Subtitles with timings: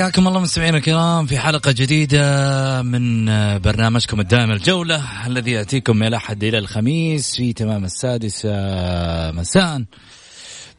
[0.00, 3.24] حياكم الله مستمعينا الكرام في حلقة جديدة من
[3.58, 8.50] برنامجكم الدائم الجولة الذي يأتيكم من الأحد إلى الخميس في تمام السادسة
[9.30, 9.84] مساء.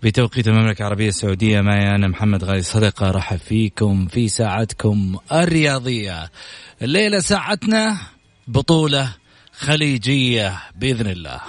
[0.04, 6.31] بتوقيت المملكة العربية السعودية معي أنا محمد غالي صدقة رحب فيكم في ساعتكم الرياضية.
[6.81, 7.98] الليلة ساعتنا
[8.48, 9.14] بطولة
[9.60, 11.40] خليجية بإذن الله.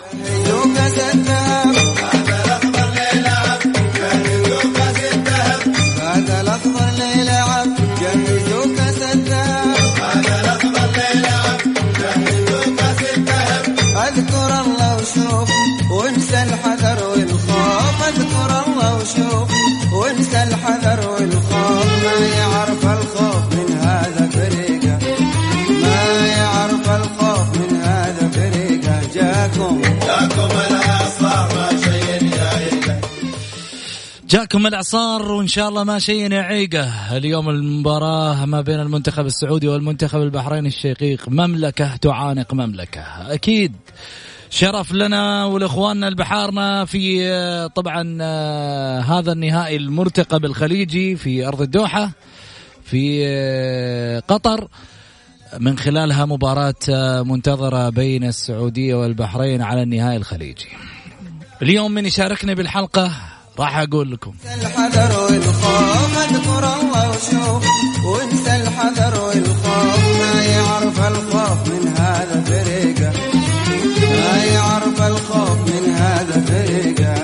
[20.62, 24.98] الحذر والخوف ما يعرف الخوف من هذا فريقة.
[25.82, 29.00] ما يعرف الخوف من هذا فريقة.
[29.14, 29.82] جاكم.
[29.82, 33.00] جاكم الاعصار ما شيء جايكه
[34.28, 37.16] جاكم الاعصار وإن شاء الله ما شيء يعيقه.
[37.16, 41.28] اليوم المباراة ما بين المنتخب السعودي والمنتخب البحريني الشقيق.
[41.28, 43.02] مملكة تعانق مملكة.
[43.34, 43.72] أكيد.
[44.52, 52.10] شرف لنا ولإخواننا البحارنا في آه، طبعا آه، هذا النهائي المرتقب الخليجي في أرض الدوحة
[52.84, 54.68] في آه، قطر.
[55.58, 60.68] من خلالها مباراة منتظرة بين السعودية والبحرين على النهائي الخليجي.
[61.62, 63.12] اليوم من يشاركني بالحلقة
[63.58, 64.34] راح أقول لكم.
[64.54, 66.12] الحذر والخوف
[67.12, 67.66] وشوف
[68.06, 73.31] وانسى الحذر والخوف ما يعرف الخوف من هذا فريقه
[74.22, 77.21] ما يعرف الخوف من هذا فريقه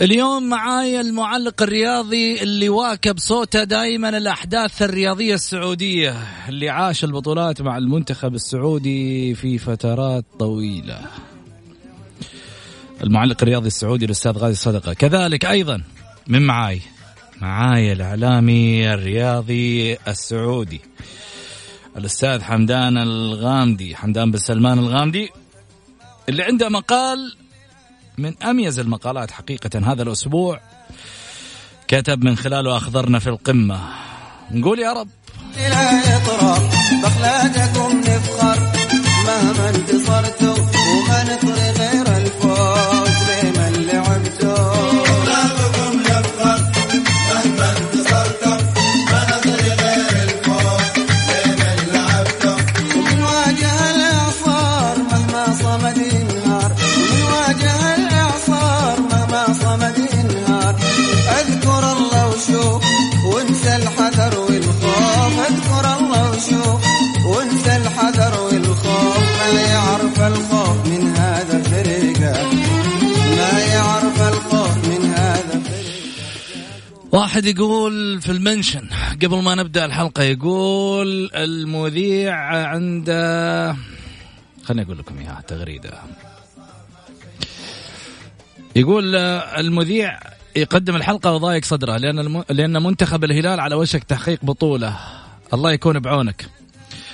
[0.00, 6.16] اليوم معاي المعلق الرياضي اللي واكب صوته دائما الأحداث الرياضية السعودية
[6.48, 11.00] اللي عاش البطولات مع المنتخب السعودي في فترات طويلة.
[13.02, 14.92] المعلق الرياضي السعودي الأستاذ غازي صدقة.
[14.92, 15.82] كذلك أيضا
[16.26, 16.80] من معاي
[17.40, 20.80] معاي الإعلامي الرياضي السعودي
[21.96, 23.96] الأستاذ حمدان الغامدي.
[23.96, 25.28] حمدان بن سلمان الغامدي
[26.28, 27.39] اللي عنده مقال
[28.18, 30.60] من أميز المقالات حقيقة هذا الأسبوع
[31.88, 33.80] كتب من خلاله أخضرنا في القمة.
[34.50, 35.08] نقول يا رب.
[37.02, 38.58] بأخلاقكم نفخر
[39.26, 39.70] مهما
[40.50, 41.69] وما
[77.12, 78.88] واحد يقول في المنشن
[79.22, 83.76] قبل ما نبدأ الحلقة يقول المذيع عنده
[84.64, 85.92] خليني أقول لكم إياها تغريدة.
[88.76, 90.20] يقول المذيع
[90.56, 92.44] يقدم الحلقة وضايق صدره لأن الم...
[92.50, 94.96] لأن منتخب الهلال على وشك تحقيق بطولة.
[95.54, 96.46] الله يكون بعونك.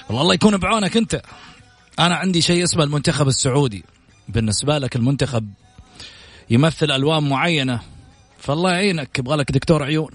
[0.08, 1.22] والله الله يكون بعونك أنت.
[1.98, 3.84] أنا عندي شيء اسمه المنتخب السعودي.
[4.28, 5.50] بالنسبة لك المنتخب
[6.50, 7.80] يمثل ألوان معينة.
[8.46, 10.10] فالله يعينك يبغى لك دكتور عيون.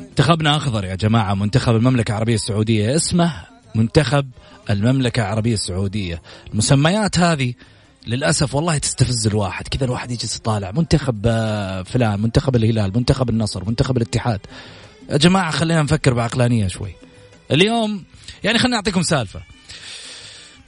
[0.00, 2.96] منتخبنا أخضر يا جماعة منتخب المملكة العربية السعودية.
[2.96, 3.32] اسمه
[3.74, 4.30] منتخب
[4.70, 6.22] المملكة العربية السعودية.
[6.52, 7.54] المسميات هذه
[8.06, 9.68] للأسف والله تستفز الواحد.
[9.68, 10.70] كذا الواحد يجي يطالع.
[10.70, 14.40] منتخب آه، فلان منتخب الهلال منتخب النصر منتخب الاتحاد.
[15.10, 16.94] يا جماعة خلينا نفكر بعقلانية شوي.
[17.50, 18.04] اليوم
[18.44, 19.53] يعني خليني أعطيكم سالفة.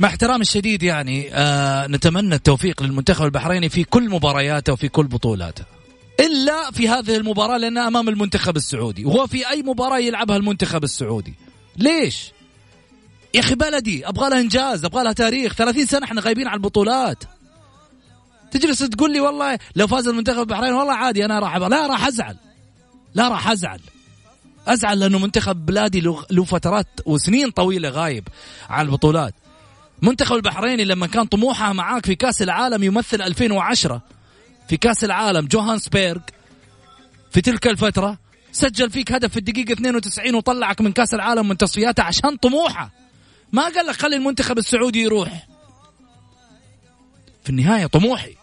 [0.00, 5.64] مع احترامي الشديد يعني آه نتمنى التوفيق للمنتخب البحريني في كل مبارياته وفي كل بطولاته.
[6.20, 11.34] إلا في هذه المباراة لانها أمام المنتخب السعودي وهو في أي مباراة يلعبها المنتخب السعودي.
[11.76, 12.32] ليش؟
[13.34, 15.54] يا أخي بلدي أبغى لها إنجاز أبغى لها تاريخ.
[15.54, 17.24] 30 سنة إحنا غايبين عن البطولات.
[18.50, 22.36] تجلس تقول لي والله لو فاز المنتخب البحريني والله عادي أنا راح لا راح أزعل.
[23.14, 23.80] لا راح أزعل.
[24.66, 26.00] أزعل لأنه منتخب بلادي
[26.30, 28.28] له فترات وسنين طويلة غايب
[28.68, 29.34] عن البطولات.
[30.02, 34.02] منتخب البحريني لما كان طموحها معاك في كأس العالم يمثل 2010
[34.68, 36.20] في كأس العالم جوهانسبيرغ
[37.30, 38.18] في تلك الفترة
[38.52, 42.90] سجل فيك هدف في الدقيقة 92 وطلعك من كأس العالم من تصفياته عشان طموحه.
[43.52, 45.46] ما قال لك خلي المنتخب السعودي يروح.
[47.44, 48.36] في النهاية طموحي.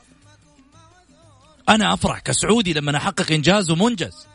[1.69, 4.27] أنا أفرح كسعودي لما أحقق إنجاز ومنجز.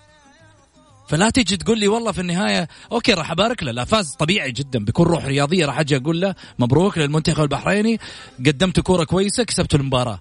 [1.08, 4.84] فلا تيجي تقول لي والله في النهاية okay راح أبارك له لا فاز طبيعي جدا
[4.84, 8.00] بكل روح رياضية راح أجي أقول له مبروك للمنتخب البحريني
[8.46, 10.20] قدمت كورة كويسة كسبت المباراة.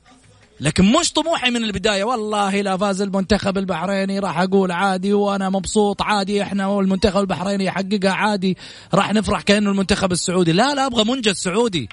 [0.60, 6.02] لكن مش طموحي من البداية والله لا فاز المنتخب البحريني راح أقول عادي وأنا مبسوط
[6.02, 8.58] عادي إحنا والمنتخب البحريني يحققها عادي
[8.94, 10.52] راح نفرح كأنه المنتخب السعودي.
[10.52, 11.90] لا لا أبغى منجز سعودي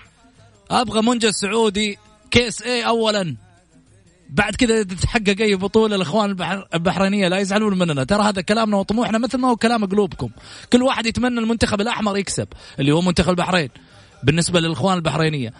[0.70, 1.98] أبغى منجز سعودي
[2.30, 3.36] كيس اي اولا.
[4.34, 8.04] بعد كذا تتحقق أي بطولة الأخوان البحر البحرينية لا يزعلون مننا.
[8.04, 10.30] ترى هذا كلامنا وطموحنا مثل ما هو كلام قلوبكم.
[10.72, 12.48] كل واحد يتمنى المنتخب الأحمر يكسب
[12.78, 13.68] اللي هو منتخب البحرين.
[14.22, 15.52] بالنسبة للإخوان البحرينية.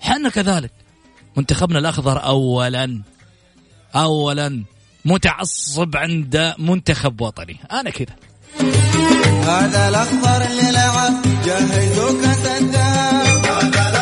[0.00, 0.70] حنا كذلك.
[1.36, 3.02] منتخبنا الأخضر اولا.
[3.94, 4.64] اولا.
[5.04, 7.56] متعصب عند منتخب وطني.
[7.72, 8.16] أنا كذا.
[9.42, 14.00] هذا الأخضر اللي لعب جهزوا كاس الذهب هذا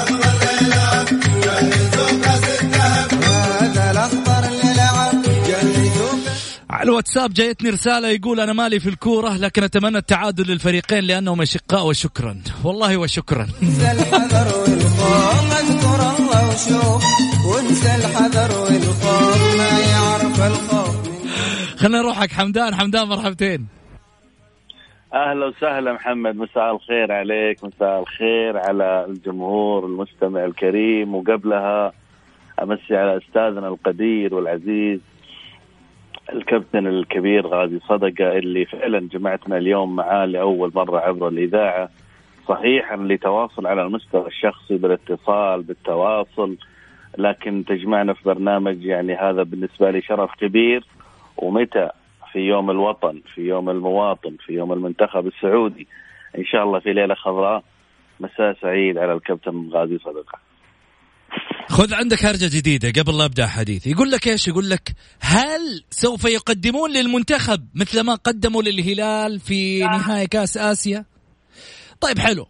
[6.78, 11.86] على الواتساب جايتني رسالة يقول أنا مالي في الكورة لكن أتمنى التعادل للفريقين لأنهم أشقاء
[11.86, 12.38] وشكرا.
[12.64, 13.46] والله وشكرا.
[21.76, 22.74] خلينا نروح حق حمدان.
[22.74, 23.66] حمدان مرحبتين.
[25.14, 26.36] أهلا وسهلا محمد.
[26.36, 27.64] مساء الخير عليك.
[27.64, 31.14] مساء الخير على الجمهور المستمع الكريم.
[31.14, 31.92] وقبلها
[32.62, 35.00] أمسي على أستاذنا القدير والعزيز
[36.32, 41.88] الكابتن الكبير غازي صدقة اللي فعلا جمعتنا اليوم معاه لأول مرة عبر الإذاعة
[42.48, 46.56] صحيح لتواصل على المستوى الشخصي بالاتصال بالتواصل
[47.18, 50.84] لكن تجمعنا في برنامج يعني هذا بالنسبة لي شرف كبير
[51.36, 51.90] ومتى؟
[52.32, 55.86] في يوم الوطن في يوم المواطن في يوم المنتخب السعودي.
[56.38, 57.62] إن شاء الله في ليلة خضراء
[58.20, 60.38] مساء سعيد على الكابتن غازي صدقة.
[61.68, 66.24] خذ عندك هرجة جديدة قبل لا أبدأ حديث يقول لك إيش؟ يقول لك هل سوف
[66.24, 71.04] يقدمون للمنتخب مثل ما قدموا للهلال في نهاية كأس آسيا؟
[72.00, 72.46] طيب حلو.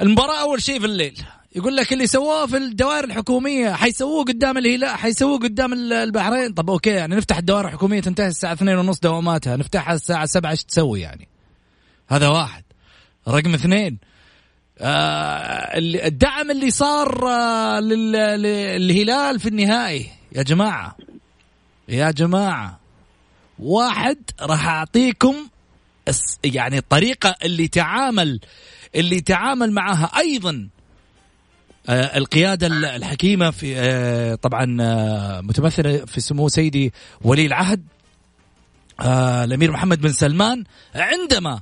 [0.00, 1.22] المباراة أول شيء في الليل.
[1.56, 6.52] يقول لك اللي سووه في الدوائر الحكومية حيسووه قدام الهلال حيسووه قدام ال- البحرين.
[6.52, 10.64] طب أوكي يعني نفتح الدوائر الحكومية تنتهي الساعة اثنين ونص دواماتها نفتحها الساعة سبعة إيش
[10.64, 11.28] تسوي يعني؟
[12.08, 12.64] هذا واحد.
[13.28, 13.98] رقم اثنين
[14.80, 20.06] الدعم اللي صار آه لل- للهلال في النهائي.
[20.32, 20.96] يا جماعة.
[21.88, 22.80] يا جماعة.
[23.58, 25.34] واحد راح أعطيكم
[26.08, 28.40] الس- يعني الطريقة اللي تعامل
[28.94, 30.68] اللي تعامل معها أيضا.
[31.88, 37.84] آه، القيادة ال- الحكيمة في آه، طبعا آه، متمثلة في سمو سيدي ولي العهد
[39.00, 40.64] آه، الأمير محمد بن سلمان
[40.94, 41.60] عندما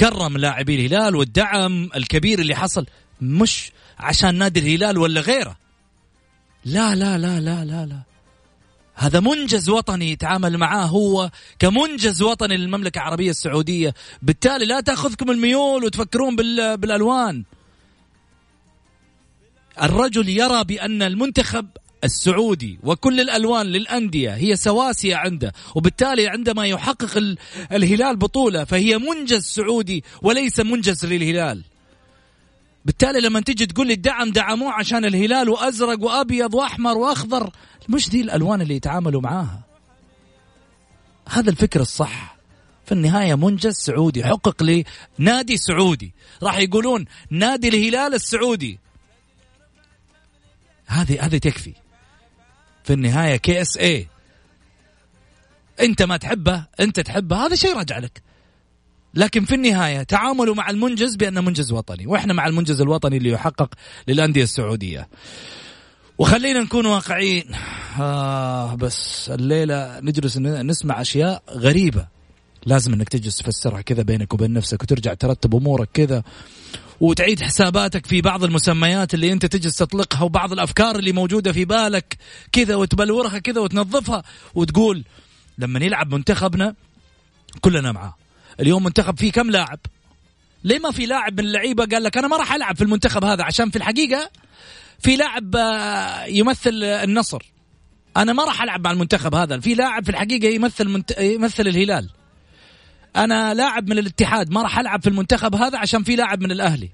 [0.00, 2.86] كرم لاعبي الهلال والدعم الكبير اللي حصل
[3.20, 5.56] مش عشان نادي الهلال ولا غيره.
[6.64, 8.02] لا لا لا لا لا لا.
[8.94, 13.94] هذا منجز وطني يتعامل معاه هو كمنجز وطني للمملكة العربية السعودية.
[14.22, 17.44] بالتالي لا تأخذكم الميول وتفكرون بال- بالألوان.
[19.82, 21.66] الرجل يرى بأن المنتخب
[22.04, 27.36] السعودي وكل الألوان للأندية هي سواسية عنده وبالتالي عندما يحقق
[27.72, 31.64] الهلال بطولة فهي منجز سعودي وليس منجز للهلال.
[32.84, 37.50] بالتالي لما تيجي تقول لي الدعم دعموه عشان الهلال وأزرق وأبيض وأحمر وأخضر
[37.88, 39.60] مش دي الألوان اللي يتعاملوا معاها.
[41.28, 42.38] هذا الفكر الصح.
[42.86, 44.84] في النهاية منجز سعودي حقق لي
[45.18, 46.12] نادي سعودي.
[46.42, 48.78] راح يقولون نادي الهلال السعودي.
[50.86, 51.74] هذه هذه تكفي.
[52.88, 54.06] في النهاية كي إس اي
[55.80, 58.22] أنت ما تحبه أنت تحبه هذا شيء راجع لك.
[59.14, 62.06] لكن في النهاية تعاملوا مع المنجز بأنه منجز وطني.
[62.06, 63.74] وإحنا مع المنجز الوطني اللي يحقق
[64.08, 65.08] للأندية السعودية.
[66.18, 67.44] وخلينا نكون واقعيين.
[68.00, 72.06] آه بس الليلة نجلس نسمع أشياء غريبة.
[72.66, 76.22] لازم إنك تجلس تفسرها كذا بينك وبين نفسك وترجع ترتب أمورك كذا.
[77.00, 82.16] وتعيد حساباتك في بعض المسميات اللي انت تجلس تطلقها وبعض الأفكار اللي موجودة في بالك
[82.52, 84.22] كذا وتبلورها كذا وتنظفها
[84.54, 85.04] وتقول
[85.58, 86.74] لما يلعب منتخبنا
[87.60, 88.14] كلنا معاه.
[88.60, 89.78] اليوم منتخب فيه كم لاعب؟
[90.64, 93.44] ليه ما في لاعب من اللعيبة قال لك أنا ما راح ألعب في المنتخب هذا؟
[93.44, 94.30] عشان في الحقيقة
[94.98, 97.52] في لاعب آه، يمثل النصر.
[98.16, 99.60] أنا ما راح ألعب مع المنتخب هذا.
[99.60, 101.18] في لاعب في الحقيقة يمثل منت...
[101.20, 102.10] يمثل الهلال.
[103.24, 106.88] أنا لاعب من الاتحاد ما راح ألعب في المنتخب هذا عشان في لاعب من الأهلي.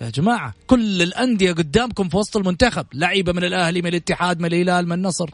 [0.00, 4.86] يا جماعة كل الأندية قدامكم في وسط المنتخب لعيبة من الأهلي من الاتحاد من الهلال
[4.86, 5.30] من النصر.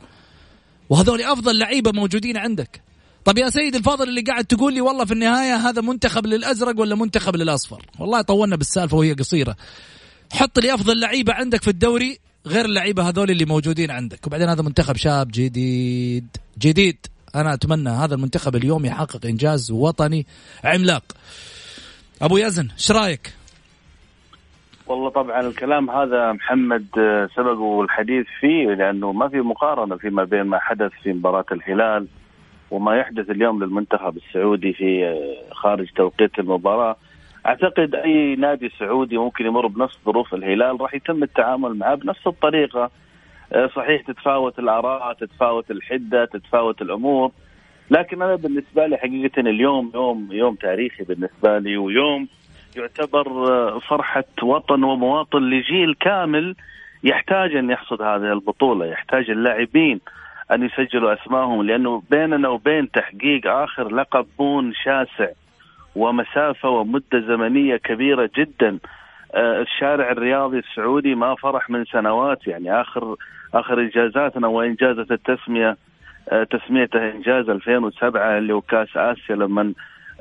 [0.90, 2.80] وهذول أفضل لعيبة موجودين عندك.
[3.24, 6.94] طب يا سيد الفاضل اللي قاعد تقول لي والله في النهاية هذا منتخب للأزرق ولا
[6.94, 9.56] منتخب للأصفر؟ والله طولنا بالسالفة وهي قصيرة.
[10.32, 14.26] حط لي أفضل لعيبة عندك في الدوري غير اللعيبة هذول اللي موجودين عندك.
[14.26, 16.26] وبعدين هذا منتخب شاب جديد
[16.58, 17.06] جديد.
[17.36, 20.26] أنا أتمنى هذا المنتخب اليوم يحقق إنجاز وطني
[20.64, 21.02] عملاق.
[22.22, 23.34] أبو يزن إيش رأيك؟
[24.86, 26.86] والله طبعا الكلام هذا محمد
[27.36, 32.06] سبق الحديث فيه لأنه ما في مقارنة فيما بين ما حدث في مباراة الهلال
[32.70, 35.14] وما يحدث اليوم للمنتخب السعودي في
[35.52, 36.96] خارج توقيت المباراة.
[37.46, 42.84] أعتقد أي نادي سعودي ممكن يمر بنفس ظروف الهلال راح يتم التعامل معه بنفس الطريقة.
[42.84, 42.90] آه،
[43.76, 47.32] صحيح تتفاوت الآراء تتفاوت الحدة تتفاوت الأمور.
[47.90, 52.28] لكن أنا بالنسبة لي حقيقة اليوم يوم يوم تاريخي بالنسبة لي ويوم
[52.76, 56.54] يعتبر آه، فرحة وطن ومواطن لجيل كامل
[57.04, 60.00] يحتاج أن يحصد هذه البطولة يحتاج اللاعبين
[60.52, 65.28] أن يسجلوا أسمائهم لأنه بيننا وبين تحقيق آخر لقب بون شاسع
[65.96, 68.78] ومسافة ومدة زمنية كبيرة جدا آه،
[69.36, 73.16] الشارع الرياضي السعودي ما فرح من سنوات يعني آخر
[73.54, 75.76] آخر إنجازاتنا وانجازت التسمية
[76.28, 79.72] آه، تسميته إنجاز 2007 اللي هو كاس آسيا لما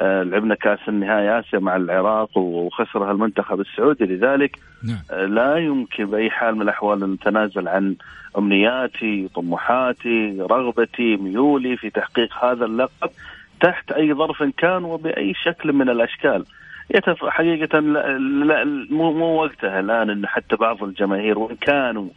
[0.02, 5.20] آه، لعبنا كاس النهائي آسيا مع العراق وخسرها المنتخب السعودي لذلك نعم.
[5.20, 7.96] لا يمكن بأي حال من الأحوال أن نتنازل عن
[8.38, 13.10] أمنياتي طموحاتي رغبتي ميولي في تحقيق هذا اللقب
[13.62, 16.46] تحت أي ظرف كان وبأي شكل من الأشكال
[16.90, 17.26] يتف...
[17.26, 22.08] حقيقة لا, مو مو وقتها الآن أن حتى بعض الجماهير وإن كانوا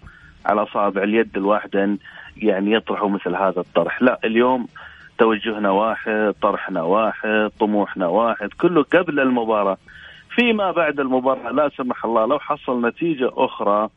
[0.46, 1.98] على أصابع اليد الواحدة
[2.36, 4.02] يعني يطرحوا مثل هذا الطرح.
[4.02, 4.68] لا اليوم
[5.18, 8.48] توجهنا واحد طرحنا واحد طموحنا واحد.
[8.60, 9.76] كله قبل المباراة.
[10.30, 13.88] فيما بعد المباراة لا سمح الله لو حصل نتيجة أخرى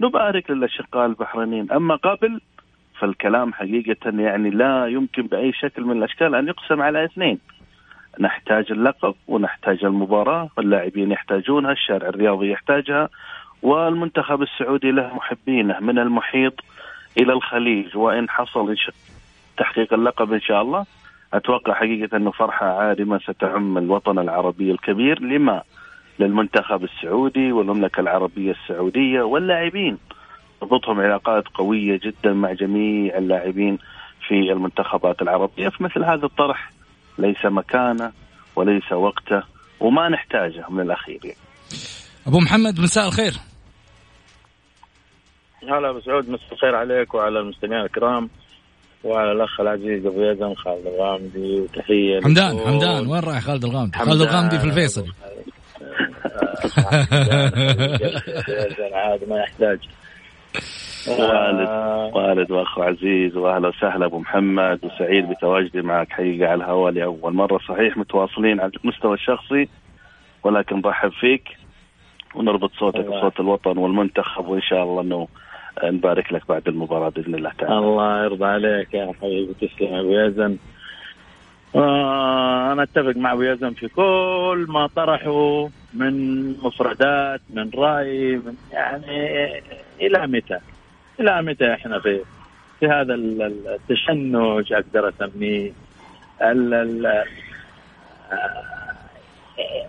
[0.00, 1.72] نبارك للأشقاء البحرينيين.
[1.72, 2.40] أما قبل
[2.98, 7.38] فالكلام حقيقة يعني لا يمكن بأي شكل من الأشكال أن يقسم على اثنين.
[8.20, 13.08] نحتاج اللقب ونحتاج المباراة واللاعبين يحتاجونها الشارع الرياضي يحتاجها
[13.62, 16.52] والمنتخب السعودي له محبينه من المحيط
[17.18, 17.96] إلى الخليج.
[17.96, 18.76] وإن حصل
[19.56, 20.84] تحقيق اللقب إن شاء الله
[21.34, 25.22] أتوقع حقيقة أنه فرحة عارمة ستعم الوطن العربي الكبير.
[25.22, 25.62] لما؟
[26.18, 29.98] للمنتخب السعودي والمملكة العربية السعودية واللاعبين.
[30.60, 33.78] تربطهم علاقات قوية جدا مع جميع اللاعبين
[34.28, 35.68] في المنتخبات العربية.
[35.68, 36.75] في مثل هذا الطرح
[37.18, 38.12] ليس مكانه
[38.56, 39.42] وليس وقته
[39.80, 41.38] وما نحتاجه من الاخير يعني.
[42.26, 43.34] ابو محمد مساء الخير
[45.62, 48.30] هلا ابو سعود مساء الخير عليك وعلى المستمعين الكرام
[49.04, 54.20] وعلى الاخ العزيز ابو يزن خالد الغامدي وتحيه حمدان حمدان وين رايح خالد الغامدي؟ خالد
[54.20, 55.06] الغامدي في الفيصل
[58.92, 59.78] عاد ما يحتاج
[61.08, 61.68] والد
[62.14, 67.58] والد واخ عزيز وأهلا وسهلا أبو محمد وسعيد بتواجدي معك حقيقة على الهواء لأول مرة
[67.68, 69.68] صحيح متواصلين على المستوى الشخصي
[70.44, 71.48] ولكن برحب فيك
[72.34, 75.28] ونربط صوتك بصوت الوطن والمنتخب وإن شاء الله إنه
[75.84, 77.78] نبارك لك بعد المباراة بإذن الله تعالى.
[77.78, 80.56] الله يرضى عليك يا حبيبي تسلم أبو يزن.
[81.74, 88.54] آه أنا أتفق مع أبو يزن في كل ما طرحه من مفردات من رأي من
[88.72, 89.46] يعني
[90.00, 90.58] إلى متى؟
[91.20, 92.20] إلى متى إحنا في
[92.80, 95.72] في هذا ال- ال- التشنج؟ أقدر أسميه
[96.42, 97.06] ال- ال-
[98.32, 98.66] آه،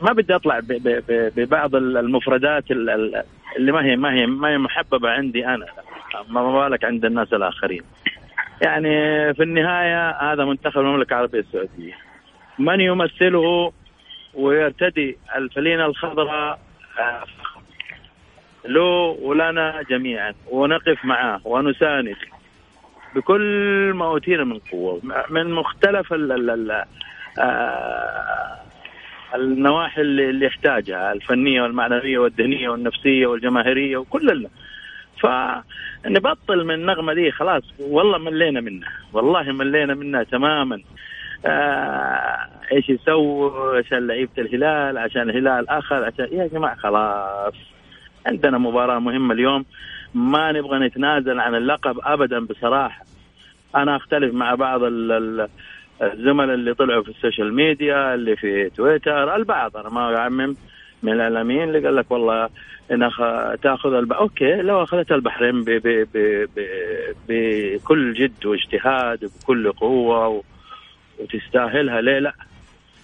[0.01, 0.59] ما بدي أطلع
[1.35, 3.23] ببعض ال- المفردات ال- ال-
[3.57, 5.65] اللي ما هي ما هي ما هي محببة عندي أنا
[6.29, 7.81] ما بالك عند الناس الآخرين.
[8.61, 8.89] يعني
[9.33, 11.93] في النهاية هذا منتخب المملكة العربية السعودية.
[12.59, 13.71] من يمثله
[14.33, 16.59] ويرتدي الفلينة الخضراء
[16.99, 17.23] آه،
[18.65, 18.81] له
[19.21, 22.15] ولنا جميعا ونقف معه ونساند
[23.15, 26.83] بكل ما أوتينا من قوة من مختلف ال ال ال
[27.39, 28.57] آه،
[29.35, 34.49] النواحي اللي اللي يحتاجها الفنية والمعنوية والذهنيه والنفسية والجماهيرية وكل ال-
[35.21, 40.81] فنبطل من النغمة دي خلاص والله ملينا منها والله ملينا منها تماما.
[41.45, 47.53] آه إيش يسووا؟ عشان لعيبه الهلال؟ عشان الهلال اخذ عشان يا جماعة خلاص.
[48.27, 49.65] عندنا مباراة مهمة اليوم.
[50.13, 53.05] ما نبغى نتنازل عن اللقب ابدا بصراحة.
[53.75, 55.47] أنا أختلف مع بعض ال- ال-
[56.01, 59.77] الزملاء اللي طلعوا في ال social media اللي في تويتر البعض.
[59.77, 60.55] أنا ما أعمم
[61.03, 62.49] من الإعلاميين اللي قال لك والله
[62.91, 64.13] إن أخ- تأخذ الب...
[64.13, 65.69] okay لو أخذت البحرين ب...
[65.69, 66.07] ب...
[66.13, 66.45] ب...
[66.55, 66.61] ب...
[67.29, 70.41] بكل جد واجتهاد وبكل قوة و...
[71.19, 72.33] وتستاهلها ليه لا؟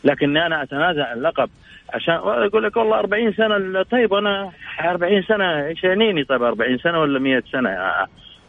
[0.04, 1.50] لكني أنا اتنازل عن اللقب.
[1.94, 2.14] عشان
[2.46, 7.20] يقول لك والله 40 سنة طيب أنا 40 سنة إيش يعنيني طيب 40 سنة ولا
[7.20, 7.70] 100 سنة.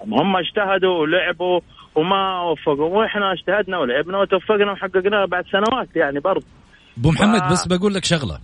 [0.02, 1.60] هم اجتهدوا ولعبوا
[1.94, 6.46] وما وفقوا وإحنا اجتهدنا ولعبنا وتوفقنا وحققناها بعد سنوات يعني برضه.
[6.98, 7.50] أبو محمد آه.
[7.52, 8.38] بس بقول لك شغلة.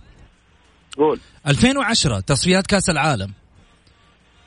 [0.97, 1.19] قول.
[1.47, 3.33] 2010 تصفيات كأس العالم.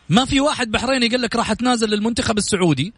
[0.09, 2.93] ما في واحد بحريني قال لك راح أتنازل للمنتخب السعودي؟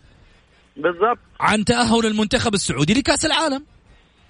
[0.76, 1.18] بالضبط.
[1.40, 3.64] عن تأهل المنتخب السعودي لكأس العالم.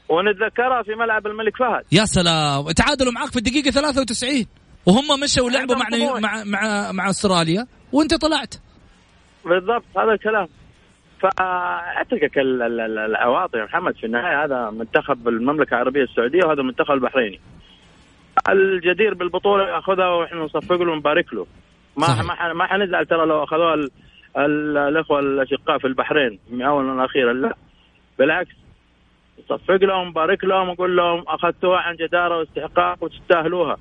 [0.09, 1.83] ونتذكرها في ملعب الملك فهد.
[1.93, 2.71] يا سلام.
[2.71, 4.47] تعادلوا معاك في الدقيقة 93
[4.87, 5.87] وهم مشوا ولعبوا مع.
[6.21, 8.55] مع مع, مع أستراليا وانت طلعت.
[9.45, 10.47] بالضبط هذا الكلام.
[11.23, 16.61] فأتركك ال- ال- ال- العواطف يا محمد في النهاية هذا منتخب المملكة العربية السعودية وهذا
[16.61, 17.41] المنتخب البحريني.
[18.49, 21.47] الجدير بالبطولة يأخذها ونحن نصفق له ونبارك له.
[21.97, 22.25] ما صحيح.
[22.55, 23.91] ما حنزعل ترى لو أخذوها ال-
[24.39, 27.57] ال- الأخوة الأشقاء في البحرين من اولا وأخيرا لا.
[28.19, 28.55] بالعكس
[29.41, 33.77] نصفق لهم ونبارك لهم ونقول لهم أخذتوها عن جدارة واستحقاق وتستاهلوها.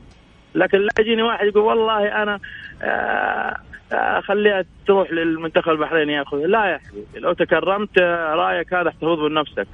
[0.55, 2.39] لكن لا يجيني واحد يقول والله أنا
[2.81, 3.55] آه،
[3.93, 9.29] آه، خليها تروح للمنتخب البحريني ياخذ لا يا حبيبي لو تكرمت آه، رأيك هذا احتفظه
[9.29, 9.67] لنفسك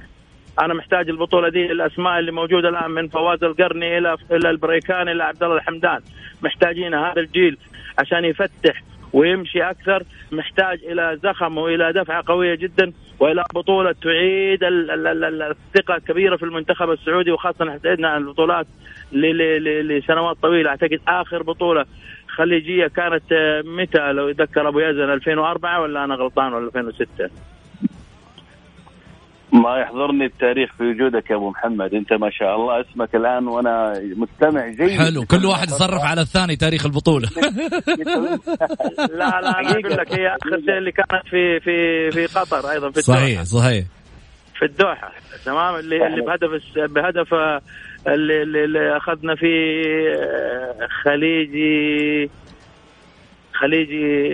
[0.60, 5.24] أنا محتاج البطولة دي الأسماء اللي موجودة الآن من فواز القرني إلى إلى البريكان إلى
[5.24, 6.00] عبد الله الحمدان.
[6.42, 7.58] محتاجين هذا الجيل
[7.98, 10.02] عشان يفتح ويمشي أكثر.
[10.32, 12.92] محتاج إلى زخم وإلى دفعة قوية جدا.
[13.22, 18.20] وإلى بطولة تعيد ال- ال- ال- ال- الثقة الكبيرة في المنتخب السعودي وخاصة احتاجنا عن
[18.20, 18.66] البطولات
[19.12, 20.70] لسنوات طويلة.
[20.70, 21.84] أعتقد آخر بطولة
[22.28, 27.30] خليجية كانت آه، متى؟ لو يتذكر أبو يزن 2004 ولا أنا غلطان ولا 2006
[29.52, 31.94] ما يحضرني التاريخ في وجودك يا أبو محمد.
[31.94, 34.90] أنت ما شاء الله اسمك الآن وأنا مستمع جيد.
[35.00, 35.24] حلو.
[35.24, 37.28] كل واحد يصرف على الثاني تاريخ البطولة.
[38.98, 42.90] لا لا أنا أقول لك هي آخر شيء اللي كانت في في في قطر أيضا
[42.90, 43.18] في الدوحة.
[43.18, 43.84] صحيح صحيح.
[44.58, 45.12] في الدوحة
[45.44, 47.34] تمام؟ اللي اللي بهدف بهدف
[48.08, 49.82] اللي, اللي, أخذنا فيه
[50.16, 52.30] آه، خليجي
[53.52, 54.32] خليجي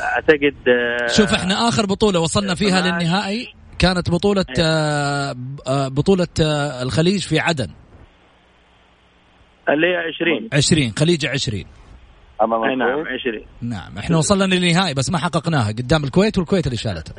[0.00, 2.80] أعتقد آه، شوف إحنا آخر بطولة وصلنا فيها.
[2.80, 3.61] للنهائي.
[3.82, 5.34] كانت بطولة آه،
[5.66, 7.68] آه، بطولة آه، الخليج في عدن.
[9.68, 11.64] اللي هي 20 20 خليج 20
[12.42, 16.66] أمام إي نعم الكويت؟ 20 نعم إحنا وصلنا للنهائي بس ما حققناها قدام الكويت والكويت
[16.66, 17.14] اللي شالتها.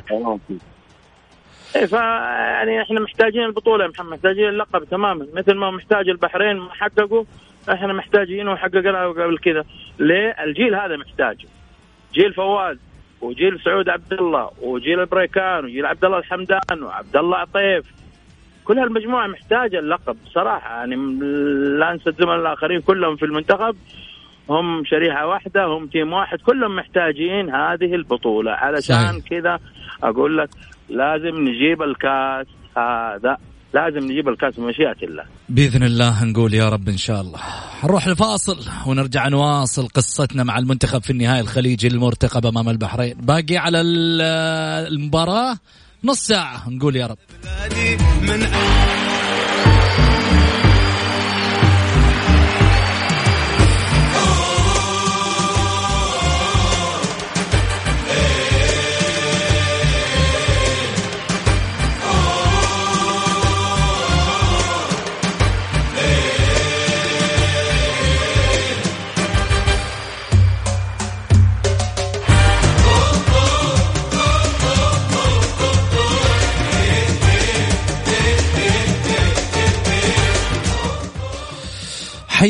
[1.76, 5.26] إيه ف يعني إحنا محتاجين البطولة يا محمد محتاجين اللقب تماما.
[5.34, 7.24] مثل ما محتاج البحرين ما حققوا
[7.72, 9.64] إحنا محتاجين وحققنا قبل كذا.
[9.98, 11.48] ليه؟ الجيل هذا محتاجه.
[12.14, 12.76] جيل فواز.
[13.24, 17.84] وجيل سعود عبد الله وجيل البريكان وجيل عبد الله الحمدان وعبد الله عطيف.
[18.64, 20.96] كل هالمجموعة محتاجة اللقب بصراحه يعني
[21.78, 23.76] لا انسى الزملاء الآخرين كلهم في المنتخب.
[24.50, 28.52] هم شريحة واحدة هم تيم واحد كلهم محتاجين هذه البطولة.
[28.52, 29.20] علشان.
[29.20, 29.58] كذا
[30.02, 30.48] أقول لك
[30.88, 33.36] لازم نجيب الكاس هذا.
[33.74, 35.24] لازم نجيب الكاس بمشيئه الله.
[35.48, 37.40] بإذن الله نقول يا رب إن شاء الله.
[37.84, 43.14] نروح لفاصل ونرجع نواصل قصتنا مع المنتخب في النهائي الخليجي المرتقب أمام البحرين.
[43.20, 44.20] باقي على ال-
[44.92, 45.56] المباراة
[46.04, 46.70] نص ساعة.
[46.70, 47.18] نقول يا رب.
[48.22, 48.46] من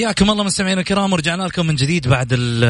[0.04, 2.64] حياكم الله مستمعينا الكرام ورجعنا لكم من جديد بعد ال-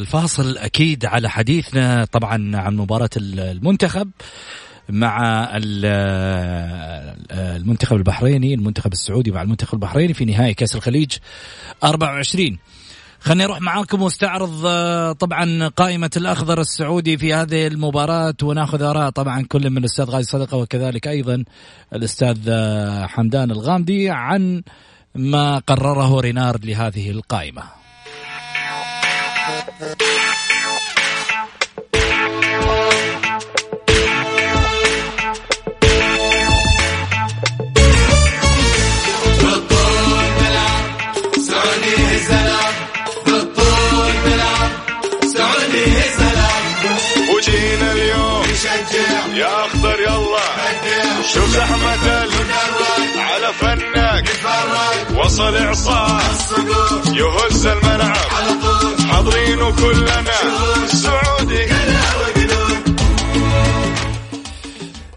[0.00, 4.10] الفاصل أكيد على حديثنا طبعا عن مباراة ال- المنتخب
[4.88, 5.86] مع ال-
[7.30, 11.12] المنتخب البحريني المنتخب السعودي مع المنتخب البحريني في نهائي كأس الخليج
[11.84, 12.58] 24
[13.20, 14.62] خليني أروح معاكم وأستعرض
[15.12, 20.56] طبعا قائمة الأخضر السعودي في هذه المباراة ونأخذ آراء طبعا كل من الأستاذ غازي صدقة
[20.56, 21.44] وكذلك أيضا
[21.94, 22.36] الأستاذ
[23.06, 24.62] حمدان الغامدي عن
[25.14, 27.62] ما قرره رينارد لهذه القائمة.
[47.36, 48.44] وجينا اليوم.
[49.34, 50.44] يا أخضر يلا.
[51.34, 52.13] شوف زحمة
[55.34, 56.22] وصل إعصار.
[57.16, 58.16] يهز الملعب
[59.10, 60.24] حاضرين وكلنا
[60.86, 61.66] سعودي.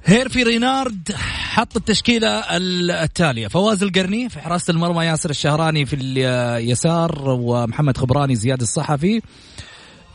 [0.05, 1.11] هيرفي رينارد
[1.53, 3.47] حط التشكيلة ال- التالية.
[3.47, 9.21] فواز القرني في حراسة المرمى ياسر الشهراني في اليسار ومحمد خبراني زياد الصحفي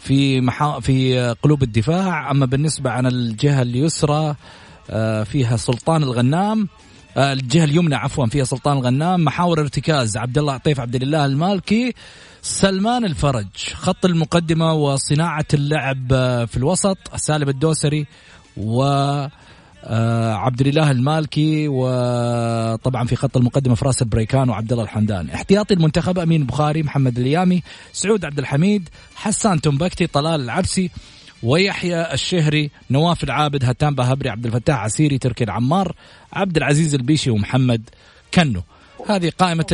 [0.00, 0.80] في محا...
[0.80, 2.30] في قلوب الدفاع.
[2.30, 4.34] أما بالنسبة عن الجهة اليسرى
[4.90, 6.68] آه، فيها سلطان الغنام.
[7.16, 11.94] آه، الجهة اليمنى عفوا فيها سلطان الغنام محاور ارتكاز عبد الله عطيف عبد الله المالكي
[12.42, 18.06] سلمان الفرج خط المقدمة وصناعة اللعب آه، في الوسط سالم الدوسري
[18.56, 18.82] و
[19.84, 26.18] آه، عبد الإله المالكي وطبعا في خط المقدمة فراس البريكان وعبد الله الحمدان احتياطي المنتخب
[26.18, 30.90] أمين بخاري محمد اليامي سعود عبد الحميد حسان تنبكتي طلال العبسي
[31.42, 35.94] ويحيى الشهري نواف العابد هتان بهبري عبد الفتاح عسيري تركي العمار
[36.32, 37.90] عبد العزيز البيشي ومحمد
[38.34, 38.62] كنو.
[39.08, 39.66] هذه قائمة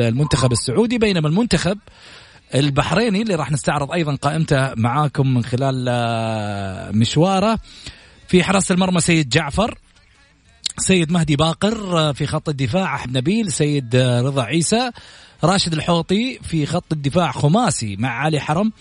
[0.00, 1.78] المنتخب السعودي بينما المنتخب
[2.54, 7.58] البحريني اللي راح نستعرض أيضا قائمته معاكم من خلال آه، مشواره
[8.28, 9.78] في حراسة المرمى سيد جعفر
[10.78, 14.90] سيد مهدي باقر آه، في خط الدفاع أحمد نبيل سيد آه، رضا عيسى
[15.44, 18.72] راشد الحوطي في خط الدفاع خماسي مع علي حرم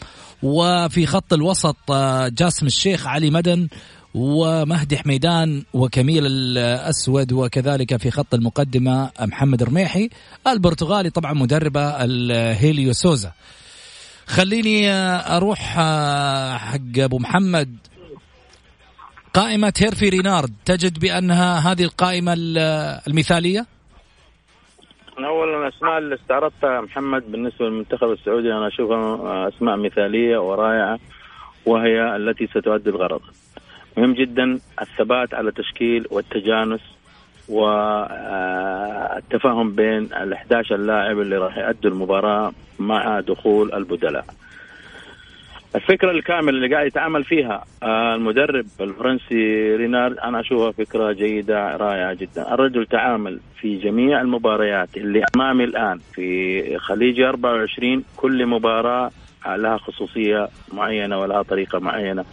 [0.44, 3.68] وفي خط الوسط آه، جاسم الشيخ علي مدن
[4.14, 10.10] ومهدي حميدان وكميل الأسود وكذلك في خط المقدمة محمد رميحي.
[10.48, 13.32] البرتغالي طبعا مدربة الهيليو سوزا.
[14.28, 17.76] خليني آه، أروح آه، حق أبو محمد.
[19.34, 22.58] قائمة هيرفي رينارد تجد بأنها هذه القائمة ال-
[23.08, 23.66] المثالية؟
[25.20, 31.00] اولا الأسماء اللي استعرضتها محمد بالنسبة للمنتخب السعودي أنا اشوفها أسماء مثالية ورائعة
[31.66, 33.22] وهي التي ستؤدي الغرض.
[33.98, 36.82] مهم جدا الثبات على التشكيل والتجانس
[37.50, 38.16] والتفاهم
[39.76, 44.26] بين ال 11 لاعب اللي راح يأدوا المباراة مع دخول البدلاء.
[45.76, 52.14] الفكرة الكاملة اللي قاعد يتعامل فيها آه، المدرب الفرنسي رينارد أنا أشوفها فكرة جيدة رائعة
[52.14, 59.12] جدا، الرجل تعامل في جميع المباريات اللي أمامي الآن في خليج 24 كل مباراة
[59.46, 62.26] لها خصوصية معينة ولها طريقة معينة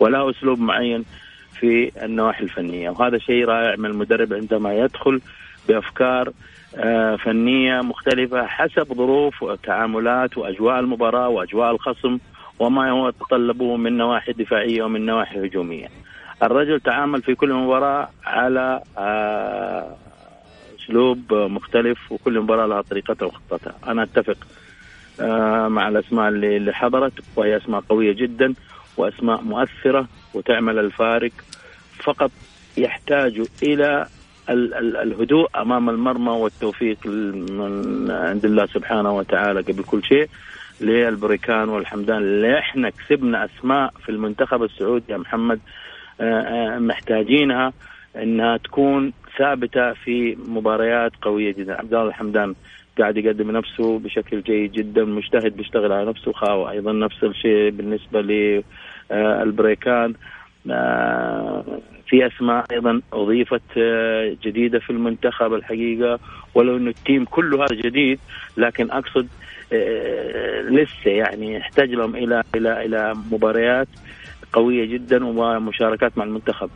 [0.00, 1.04] ولها أسلوب معين
[1.60, 2.90] في النواحي الفنية.
[2.90, 5.20] وهذا شيء رائع من المدرب عندما يدخل
[5.68, 6.32] بأفكار
[6.76, 12.18] آه، فنية مختلفة حسب ظروف وتعاملات وأجواء المباراة وأجواء الخصم.
[12.60, 15.88] وما هو يتطلبه من نواحي دفاعية ومن نواحي هجومية.
[16.42, 19.96] الرجل تعامل في كل مباراة على آه،
[20.78, 24.36] أسلوب مختلف وكل مباراة لها طريقتها وخطتها، أنا أتفق
[25.20, 28.54] آه، مع الأسماء اللي حضرت وهي أسماء قوية جدا
[28.96, 31.32] وأسماء مؤثرة وتعمل الفارق.
[32.04, 32.30] فقط
[32.76, 34.06] يحتاج إلى
[34.50, 40.28] ال- ال- الهدوء أمام المرمى والتوفيق من عند الله سبحانه وتعالى قبل كل شيء.
[40.80, 42.16] للبريكان والحمدان.
[42.16, 45.60] اللي إحنا كسبنا أسماء في المنتخب السعودي يا محمد.
[46.20, 47.72] آه، آه، محتاجينها
[48.16, 51.78] إنها تكون ثابتة في مباريات قوية جدا.
[51.78, 52.54] عبد الله الحمدان
[52.98, 58.20] قاعد يقدم نفسه بشكل جيد جدا مجتهد بيشتغل على نفسه خاوة أيضا نفس الشيء بالنسبة
[59.10, 60.14] للبريكان
[62.06, 66.18] في أسماء أيضا أضيفت آه، جديدة في المنتخب الحقيقة.
[66.54, 68.18] ولو إنه ال team كله هذا جديد
[68.56, 69.39] لكن أقصد آه،
[70.70, 73.88] لسه يعني يحتاج لهم إلى إلى إلى مباريات
[74.52, 76.70] قوية جدا ومشاركات مع المنتخب.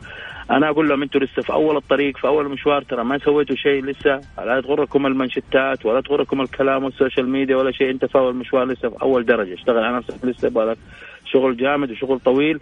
[0.51, 3.83] أنا أقول لهم أنتم لسه في أول الطريق في أول المشوار ترى ما سويتوا شيء
[3.83, 4.21] لسه.
[4.37, 7.89] لا تغركم المنشتات ولا تغركم الكلام وال social media ولا شيء.
[7.89, 9.53] أنت في أول المشوار لسه في أول درجة.
[9.53, 10.77] اشتغل على نفسك لسه يبغالك
[11.25, 12.59] شغل جامد وشغل طويل.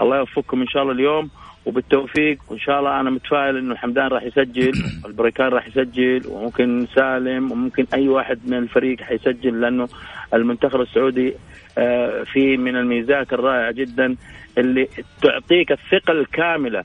[0.00, 1.30] الله يوفقكم إن شاء الله اليوم.
[1.66, 4.72] وبالتوفيق وإن شاء الله أنا متفائل إنه الحمدان راح يسجل
[5.04, 9.88] والبريكان راح يسجل وممكن سالم وممكن أي واحد من الفريق حيسجل لأنه
[10.34, 11.34] المنتخب السعودي
[11.78, 14.16] آه، في من الميزات الرائعة جدا
[14.58, 14.88] اللي
[15.22, 16.84] تعطيك الثقة الكاملة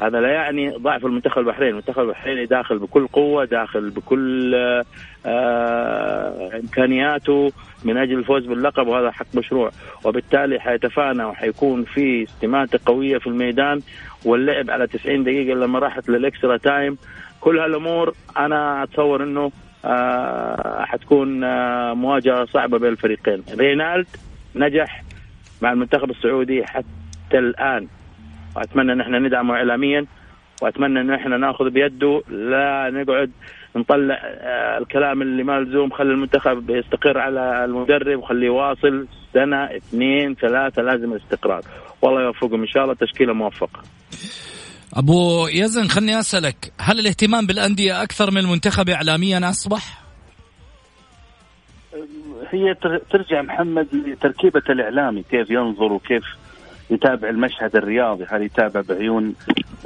[0.00, 4.84] هذا لا يعني ضعف المنتخب البحريني، المنتخب البحريني داخل بكل قوة، داخل بكل آه،
[5.26, 7.52] آه، إمكانياته
[7.84, 9.70] من أجل الفوز باللقب وهذا حق مشروع،
[10.04, 13.80] وبالتالي حيتفانى وحيكون في استماتة قوية في الميدان
[14.24, 16.98] واللعب على 90 دقيقة لما راحت للإكسترا تايم،
[17.40, 19.50] كل هالأمور أنا أتصور إنه
[19.84, 21.40] آه، حتكون
[21.92, 24.06] مواجهة صعبة بين الفريقين، رينالد
[24.54, 25.02] نجح
[25.62, 27.88] مع المنتخب السعودي حتى الآن.
[28.56, 30.06] وأتمنى إن إحنا ندعمه اعلاميا
[30.62, 33.30] وأتمنى إن إحنا نأخذ بيده لا نقعد
[33.76, 40.34] نطلع آه، الكلام اللي ما لزوم خلي المنتخب يستقر على المدرب وخليه يواصل سنة اثنين
[40.34, 41.62] ثلاثة لازم الاستقرار.
[42.02, 43.82] والله يوفقهم إن شاء الله تشكيلة موفقة.
[44.94, 50.00] أبو يزن خلني أسألك هل الاهتمام بالأندية أكثر من المنتخب اعلاميا أصبح؟
[52.50, 56.24] هي تر- ترجع محمد لتركيبة الإعلامي كيف ينظر وكيف
[56.90, 59.34] يتابع المشهد الرياضي هل يتابع بعيون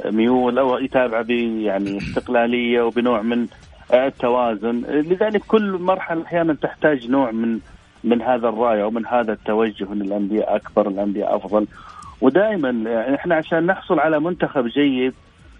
[0.05, 3.47] ميول أو يتابع يعني استقلالية وبنوع من
[3.93, 7.59] التوازن؟ لذلك كل مرحلة أحيانا تحتاج نوع من
[8.03, 11.67] من هذا الرأي أو من هذا التوجه أن الأندية أكبر الأندية أفضل.
[12.21, 15.13] ودائما يعني إحنا عشان نحصل على منتخب جيد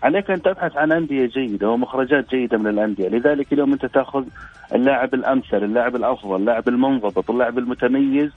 [0.03, 4.23] عليك أن تبحث عن أندية جيدة ومخرجات جيدة من الأندية، لذلك اليوم أنت تأخذ
[4.73, 8.31] اللاعب الأمثل، اللاعب الأفضل، اللاعب المنضبط، اللاعب المتميز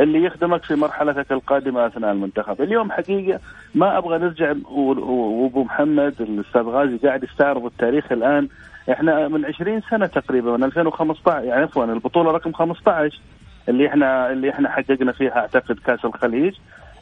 [0.00, 3.40] اللي يخدمك في مرحلتك القادمة أثناء المنتخب، اليوم حقيقة
[3.74, 8.48] ما أبغى نرجع وأبو محمد الأستاذ غازي قاعد يستعرض التاريخ الآن.
[8.92, 13.20] إحنا من 20 سنة تقريبا من 2015 يعني عفوا البطولة رقم 15
[13.68, 16.54] اللي إحنا اللي إحنا حققنا فيها أعتقد كأس الخليج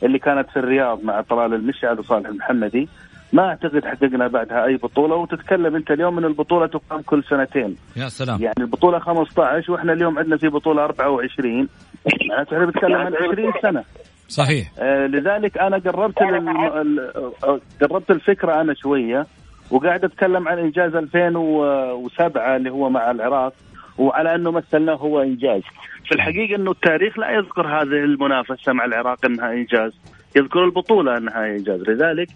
[0.03, 2.89] اللي كانت في الرياض مع طلال المشعل وصالح المحمدي.
[3.33, 7.77] ما أعتقد حققنا بعدها أي بطولة وتتكلم أنت اليوم إن البطولة تقام كل سنتين.
[7.97, 8.42] يا سلام.
[8.42, 11.68] يعني البطولة 15 وإحنا اليوم عندنا في بطولة 24
[12.31, 13.85] معناته إحنا بنتكلم عن 20 سنة.
[14.29, 14.71] صحيح.
[14.79, 17.01] آه لذلك أنا قربت لل...
[17.45, 19.27] آه، قربت الفكرة أنا شوية
[19.71, 23.53] وقاعد أتكلم عن إنجاز 2007 اللي هو مع العراق
[23.99, 25.62] وعلى أنه مثلناه هو إنجاز.
[26.09, 29.92] في الحقيقة إنه التاريخ لا يذكر هذه المنافسة مع العراق إنها إنجاز.
[30.37, 31.81] يذكر البطولة إنها إنجاز.
[31.81, 32.29] لذلك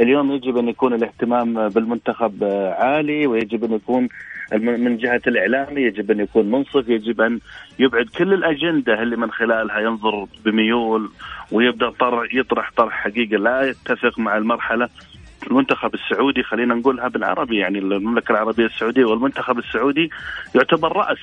[0.00, 2.44] اليوم يجب أن يكون الاهتمام بالمنتخب
[2.78, 4.08] عالي ويجب أن يكون
[4.52, 7.40] من جهة الإعلام يجب أن يكون منصف يجب أن
[7.78, 11.10] يبعد كل الأجندة اللي من خلالها ينظر بميول
[11.52, 14.88] ويبدأ طرح يطرح طرح حقيقه لا يتفق مع المرحلة.
[15.50, 20.10] المنتخب السعودي خلينا نقولها بالعربي يعني المملكة العربية السعودية والمنتخب السعودي
[20.54, 21.18] يعتبر رأس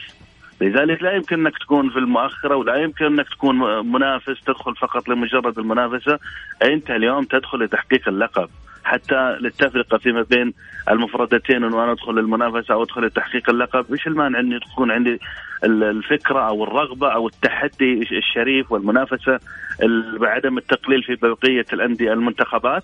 [0.61, 5.59] لذلك لا يمكن إنك تكون في المؤخرة ولا يمكن إنك تكون منافس تدخل فقط لمجرد
[5.59, 6.19] المنافسة.
[6.63, 8.49] أنت اليوم تدخل لتحقيق اللقب.
[8.83, 10.53] حتى للتفرقه فيما بين
[10.91, 15.19] المفردتين إنه أنا أدخل للمنافسة أو أدخل لتحقيق اللقب، إيش المانع إني تكون عندي
[15.63, 19.39] ال- الفكرة أو الرغبة أو التحدي الشريف والمنافسة
[19.83, 22.83] ال- بعدم التقليل في بقية الأندية المنتخبات.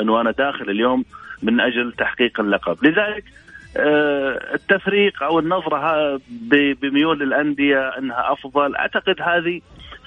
[0.00, 1.04] إنه أنا داخل اليوم
[1.42, 3.24] من أجل تحقيق اللقب، لذلك
[4.54, 6.20] التفريق أو النظرة
[6.82, 9.60] بميول الأندية أنها أفضل، أعتقد هذه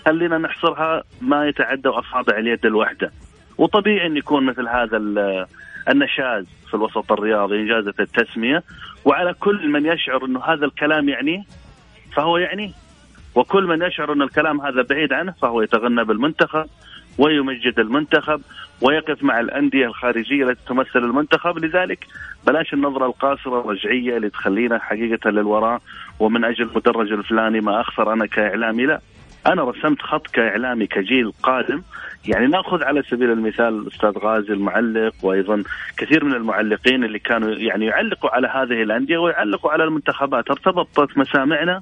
[0.06, 3.12] خلينا نحصرها ما يتعدى اصابع اليد الواحده.
[3.58, 5.46] وطبيعي أن يكون مثل هذا ال-
[5.90, 8.64] النشاز في الوسط الرياضي انجازة التسمية.
[9.06, 11.44] وعلى كل من يشعر أنه هذا الكلام يعنيه
[12.16, 12.72] فهو يعنيه.
[13.36, 16.66] وكل من يشعر أن الكلام هذا بعيد عنه فهو يتغنى بالمنتخب.
[17.17, 18.41] ويمجد المنتخب
[18.82, 21.65] ويقف مع الأندية الخارجية التي تمثل المنتخب.
[21.65, 22.08] لذلك
[22.47, 25.82] بلاش النظرة القاصرة الرجعية اللي تخلينا حقيقة للوراء.
[26.19, 29.02] ومن أجل المدرج الفلاني ما أخسر أنا كإعلامي لا.
[29.47, 31.82] أنا رسمت خط كإعلامي كجيل قادم.
[32.28, 35.63] يعني نأخذ على سبيل المثال الأستاذ غازي المعلق وأيضا
[35.97, 40.52] كثير من المعلقين اللي كانوا يعني يعلقوا على هذه الأندية ويعلقوا على المنتخبات.
[40.52, 41.82] ارتبطت مسامعنا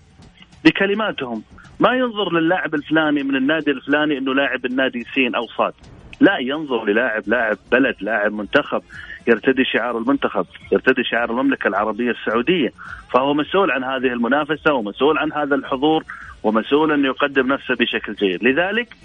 [0.65, 1.43] بكلماتهم
[1.79, 5.73] ما ينظر للاعب الفلاني من النادي الفلاني إنه لاعب النادي سين أو صاد.
[6.21, 8.81] لا ينظر للاعب لاعب بلد لاعب منتخب
[9.27, 12.71] يرتدي شعار المنتخب يرتدي شعار المملكة العربية السعودية.
[13.13, 16.03] فهو مسؤول عن هذه المنافسة ومسؤول عن هذا الحضور
[16.43, 18.43] ومسؤول أن يقدم نفسه بشكل جيد.
[18.43, 18.95] لذلك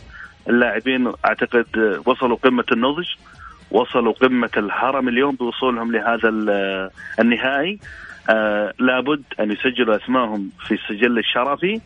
[0.48, 1.66] اللاعبين أعتقد
[2.06, 3.06] وصلوا قمة النضج
[3.70, 6.90] وصلوا قمة الهرم اليوم بوصولهم لهذا ال-
[7.20, 7.78] النهائي.
[8.30, 11.80] آه لابد أن يسجلوا أسمائهم في السجل الشرفي.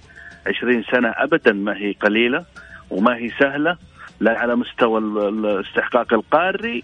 [0.47, 2.45] 20 سنة أبدا ما هي قليلة
[2.91, 3.77] وما هي سهلة
[4.21, 6.83] لا على مستوى ال- الاستحقاق القاري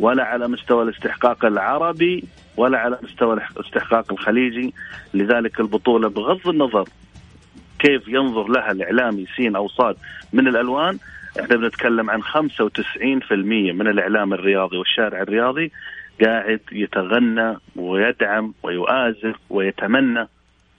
[0.00, 2.24] ولا على مستوى الاستحقاق العربي
[2.56, 4.74] ولا على مستوى الاستحقاق الخليجي.
[5.14, 6.88] لذلك البطولة بغض النظر
[7.78, 9.96] كيف ينظر لها الإعلامي سين أو صاد
[10.32, 10.98] من الألوان
[11.40, 15.72] إحنا بنتكلم عن 95% من الإعلام الرياضي والشارع الرياضي.
[16.24, 20.20] قاعد يتغنى ويدعم ويؤازر ويتمنى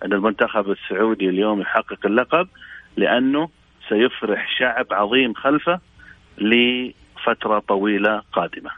[0.06, 2.48] أن المنتخب السعودي اليوم يحقق اللقب
[2.98, 3.50] لأنه
[3.90, 5.80] سيفرح شعب عظيم خلفه
[6.38, 8.70] لفترة طويلة قادمة.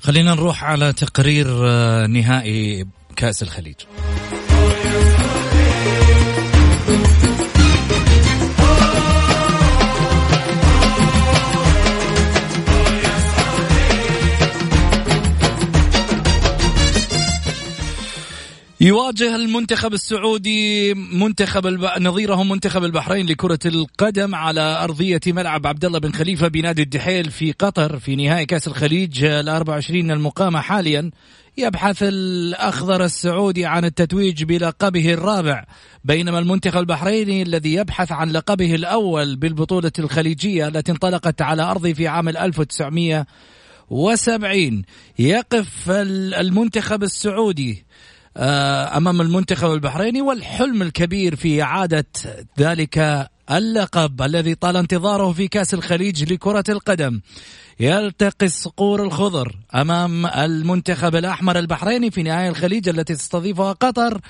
[0.00, 2.84] خلينا نروح على تقرير آه، نهائي
[3.16, 3.76] كأس الخليج
[18.82, 21.90] يواجه المنتخب السعودي منتخب الب...
[22.00, 27.52] نظيره منتخب البحرين لكرة القدم على أرضية ملعب عبد الله بن خليفة بنادي الدحيل في
[27.52, 30.60] قطر في نهائي كأس الخليج ال 24 المقامة.
[30.60, 31.10] حاليا
[31.56, 35.64] يبحث الأخضر السعودي عن التتويج بلقبه الرابع
[36.04, 42.06] بينما المنتخب البحريني الذي يبحث عن لقبه الأول بالبطولة الخليجية التي انطلقت على أرضه في
[42.06, 44.82] عام 1970
[45.18, 47.84] يقف المنتخب السعودي
[48.36, 52.06] أمام المنتخب البحريني والحلم الكبير في إعادة
[52.58, 57.20] ذلك اللقب الذي طال انتظاره في كأس الخليج لكرة القدم.
[57.80, 64.20] يلتقي الصقور الخضر أمام المنتخب الأحمر البحريني في نهائي الخليج التي تستضيفها قطر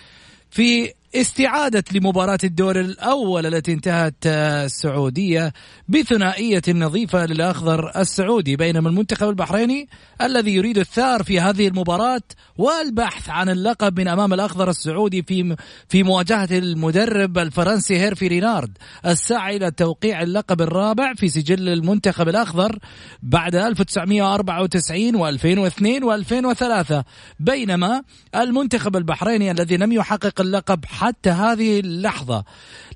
[0.50, 5.52] في استعادة لمباراة الدور الأول التي انتهت آه، السعودية
[5.88, 9.88] بثنائية نظيفة للأخضر السعودي بينما المنتخب البحريني
[10.22, 12.22] الذي يريد الثار في هذه المباراة
[12.58, 15.56] والبحث عن اللقب من أمام الأخضر السعودي في
[15.88, 22.78] في مواجهة المدرب الفرنسي هيرفي رينارد السعي إلى توقيع اللقب الرابع في سجل المنتخب الأخضر
[23.22, 26.94] بعد 1994 و2002 و2003
[27.40, 28.02] بينما
[28.34, 32.44] المنتخب البحريني الذي لم يحقق اللقب حتى هذه اللحظة.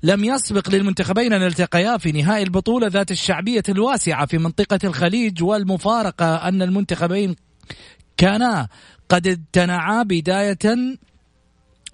[0.03, 6.35] لم يسبق للمنتخبين أن يلتقيا في نهائي البطولة ذات الشعبية الواسعة في منطقة الخليج والمفارقة
[6.35, 7.35] أن المنتخبين
[8.17, 8.67] كانا
[9.09, 10.97] قد امتنعا بداية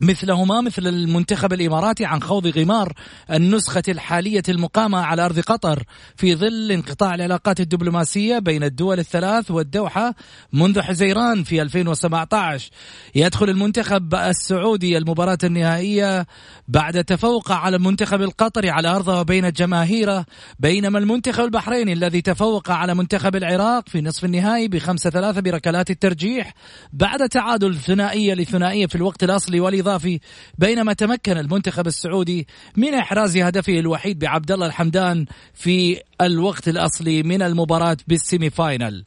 [0.02, 2.94] مثلهما مثل المنتخب الإماراتي عن خوض غمار
[3.32, 5.84] النسخة الحالية المقامة على أرض قطر
[6.16, 10.16] في ظل انقطاع العلاقات الدبلوماسية بين الدول الثلاث والدوحة
[10.54, 12.70] منذ حزيران في 2017
[13.16, 16.26] يدخل المنتخب السعودي المباراة النهائية
[16.68, 20.26] بعد تفوقه على المنتخب القطري على أرضه وبين جماهيره
[20.60, 26.54] بينما المنتخب البحريني الذي تفوق على منتخب العراق في نصف النهائي بخمسة ثلاثة بركلات الترجيح
[26.94, 30.20] بعد تعادل ثنائية لثنائية في الوقت الأصلي والإضافي
[30.58, 37.42] بينما تمكن المنتخب السعودي من إحراز هدفه الوحيد بعبد الله الحمدان في الوقت الأصلي من
[37.42, 39.04] المباراة بالسيمي فاينل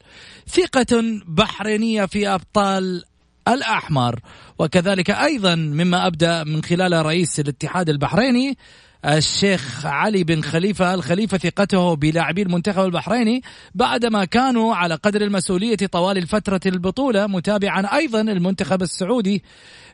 [0.47, 3.03] ثقة بحرينية في أبطال
[3.47, 4.19] الأحمر.
[4.59, 8.57] وكذلك أيضا مما أبدأ من خلال رئيس الاتحاد البحريني
[9.05, 13.41] الشيخ علي بن خليفة الخليفة ثقته بلاعبي المنتخب البحريني
[13.75, 19.43] بعدما كانوا على قدر المسؤولية طوال الفترة البطولة متابعا أيضا المنتخب السعودي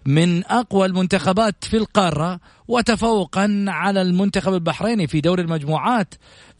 [0.06, 6.14] من أقوى المنتخبات في القارة وتفوقا على المنتخب البحريني في دور المجموعات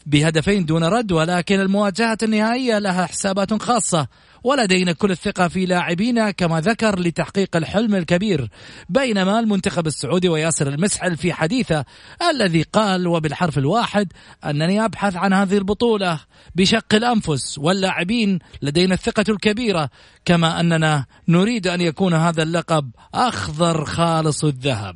[0.06, 4.08] بهدفين دون رد ولكن المواجهة النهائية لها حسابات خاصة.
[4.44, 8.50] ولدينا كل الثقة في لاعبينا كما ذكر لتحقيق الحلم الكبير
[8.90, 11.86] بينما المنتخب السعودي وياسر المسحل في حديثه
[12.30, 14.14] الذي قال وبالحرف الواحد
[14.46, 16.20] أنني أبحث عن هذه البطولة
[16.56, 19.90] بشق الأنفس واللاعبين لدينا الثقة الكبيرة
[20.26, 24.96] كما أننا نريد أن يكون هذا اللقب أخضر خالص الذهب.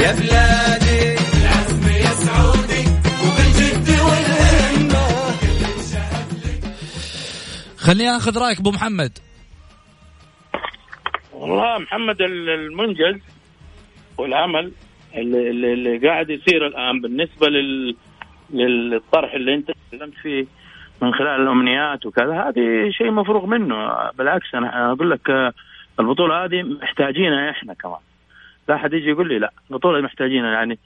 [0.00, 2.84] يا بلادي العزم يا سعودي
[3.26, 3.79] وبالجد
[7.86, 9.18] خليني أخذ رأيك أبو محمد.
[11.32, 13.20] والله محمد ال- المنجز
[14.18, 14.72] والعمل
[15.14, 17.96] اللي, اللي- قاعد يصير الآن بالنسبة لل
[18.50, 20.46] للطرح اللي أنت تكلمت فيه
[21.02, 23.76] من خلال الأمنيات وكذا هذه شيء مفروغ منه.
[24.18, 25.52] بالعكس أنا أقول لك آه،
[26.00, 28.00] البطولة هذه محتاجينها إحنا كمان.
[28.68, 30.50] لا حد يجي يقول لي لا البطولة محتاجينها.
[30.52, 30.78] يعني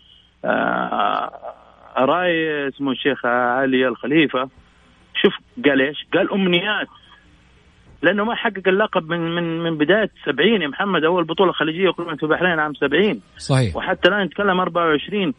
[0.45, 1.55] آه،
[1.97, 4.49] رأي اسمه الشيخ علي الخليفة
[5.22, 5.34] شوف
[5.64, 6.88] قال إيش؟ قال أمنيات.
[8.02, 11.04] لأنه ما حقق اللقب من من من بداية 70 يا محمد.
[11.04, 13.76] أول بطولة خليجية اقيمت في البحرين عام 70 صحيح.
[13.76, 15.34] وحتى الآن نتكلم 24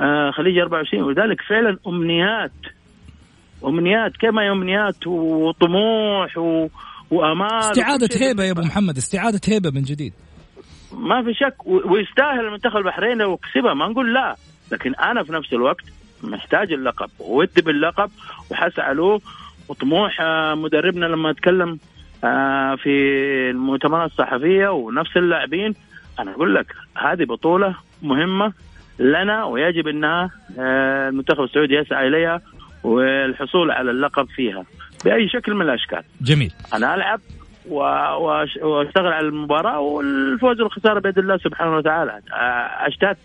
[0.00, 2.52] آه خليج 24 ولذلك فعلا أمنيات.
[3.64, 4.12] أمنيات.
[4.20, 6.68] كما أمنيات؟ وطموح و...
[7.10, 8.28] وأمال شيء.
[8.28, 8.96] هيبة يا أبو محمد.
[8.96, 10.12] استعادة هيبة من جديد.
[10.92, 11.66] ما في شك.
[11.66, 14.36] ويستاهل المنتخب البحريني لو كسبها ما نقول لا.
[14.72, 15.84] لكن أنا في نفس الوقت
[16.22, 18.10] محتاج اللقب وودي باللقب
[18.50, 19.20] وحسعى له
[19.68, 21.78] وطموح آه، مدربنا لما أتكلم
[22.24, 22.90] آه، في
[23.50, 25.74] المؤتمرات الصحفية ونفس اللاعبين
[26.18, 28.52] أنا أقول لك هذه بطولة مهمة
[28.98, 32.40] لنا ويجب إنها آه، المنتخب السعودي يسعى إليها
[32.84, 34.64] والحصول على اللقب فيها
[35.04, 36.02] بأي شكل من الأشكال.
[36.20, 36.52] جميل.
[36.74, 37.20] أنا ألعب
[37.68, 42.20] وأشتغل على المباراة والفوز والخسارة بيد الله سبحانه وتعالى
[42.86, 43.18] اشتات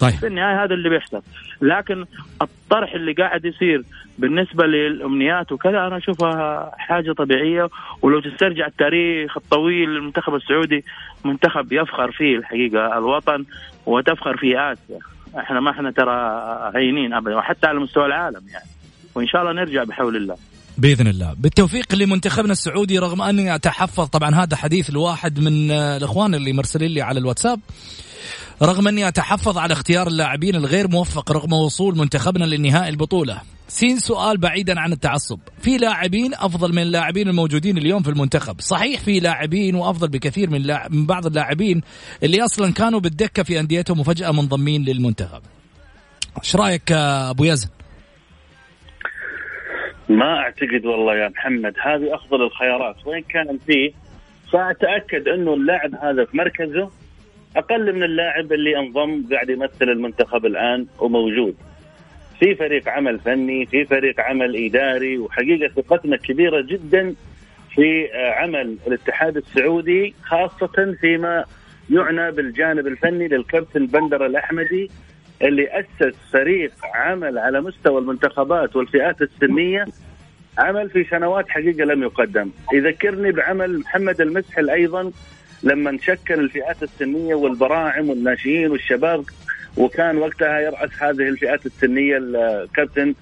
[0.00, 0.14] طيب.
[0.14, 1.22] في النهاية هذا اللي بيحصل.
[1.62, 2.04] لكن
[2.42, 3.82] الطرح اللي قاعد يصير
[4.18, 7.68] بالنسبة للأمنيات وكذا أنا أشوفها حاجة طبيعية.
[8.02, 10.84] ولو تسترجع التاريخ الطويل للمنتخب السعودي
[11.24, 13.44] منتخب يفخر فيه الحقيقة الوطن
[13.86, 14.98] وتفخر فيه آسيا.
[15.38, 16.16] إحنا ما إحنا ترى
[16.76, 18.68] هينين ابدا وحتى على مستوى العالم يعني.
[19.14, 20.36] وإن شاء الله نرجع بحول الله.
[20.78, 21.34] بإذن الله.
[21.38, 27.02] بالتوفيق لمنتخبنا السعودي رغم أني أتحفظ طبعا هذا حديث الواحد من الإخوان اللي مرسلين لي
[27.02, 27.60] على الواتساب.
[28.62, 33.40] رغم أني أتحفظ على اختيار اللاعبين الغير موفق رغم وصول منتخبنا لنهائي البطولة.
[33.68, 35.38] سين سؤال بعيدا عن التعصب.
[35.62, 38.60] في لاعبين أفضل من اللاعبين الموجودين اليوم في المنتخب.
[38.60, 41.82] صحيح في لاعبين وأفضل بكثير من, لاعب من بعض اللاعبين
[42.22, 45.42] اللي أصلا كانوا بالدكة في أنديتهم وفجأة منضمين للمنتخب.
[46.42, 47.68] إيش رأيك أبو يزن؟
[50.08, 51.74] ما أعتقد والله يا محمد.
[51.82, 53.06] هذه أفضل الخيارات.
[53.06, 53.92] وين كان فيه
[54.52, 56.90] فأتأكد إنه اللاعب هذا في مركزه
[57.56, 61.54] أقل من اللاعب اللي انضم قاعد يمثل المنتخب الآن وموجود.
[62.40, 67.14] في فريق عمل فني في فريق عمل إداري وحقيقة ثقتنا كبيرة جدا
[67.74, 71.44] في عمل الاتحاد السعودي خاصة فيما
[71.90, 74.90] يعنى بالجانب الفني للكابتن بندر الأحمدي
[75.42, 79.84] اللي أسس فريق عمل على مستوى المنتخبات والفئات السنية.
[80.58, 82.50] عمل في سنوات حقيقة لم يقدم.
[82.72, 85.12] يذكرني بعمل محمد المسحل أيضا
[85.62, 89.24] لما نشكل الفئات السنية والبراعم والناشئين والشباب
[89.76, 93.14] وكان وقتها يرأس هذه الفئات السنية الكابتن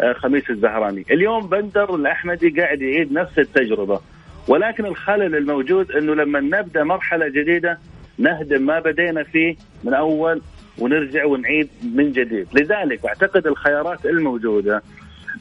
[0.00, 1.04] آه، خميس الزهراني.
[1.10, 4.00] اليوم بندر الأحمدي قاعد يعيد نفس التجربة.
[4.48, 7.78] ولكن الخلل الموجود إنه لما نبدأ مرحلة جديدة
[8.18, 10.42] نهدم ما بدينا فيه من أول
[10.78, 12.48] ونرجع ونعيد من جديد.
[12.52, 14.82] لذلك أعتقد الخيارات الموجودة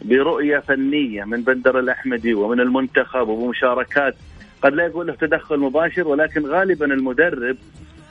[0.02, 4.16] برؤية فنية من بندر الأحمدي ومن المنتخب وبمشاركات
[4.64, 7.58] قد لا يكون له تدخل مباشر ولكن غالبا المدرب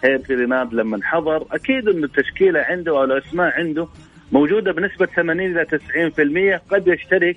[0.05, 3.89] هيرتي ريناد لما حضر أكيد إنه التشكيلة عنده أو الأسماء عنده
[4.33, 5.67] موجودة بنسبة 80 إلى
[6.69, 7.37] 90% قد يشترك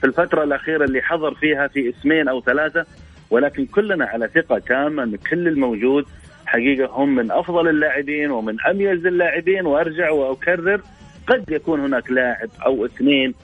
[0.00, 2.86] في الفترة الأخيرة اللي حضر فيها في اسمين أو ثلاثة
[3.30, 6.04] ولكن كلنا على ثقة تامه أن كل الموجود
[6.46, 10.80] حقيقة هم من أفضل اللاعبين ومن أميز اللاعبين وأرجع وأكرر
[11.26, 13.34] قد يكون هناك لاعب أو اثنين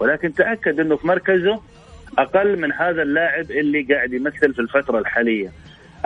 [0.00, 1.60] ولكن تأكد إنه في مركزه
[2.18, 5.52] أقل من هذا اللاعب اللي قاعد يمثل في الفترة الحالية.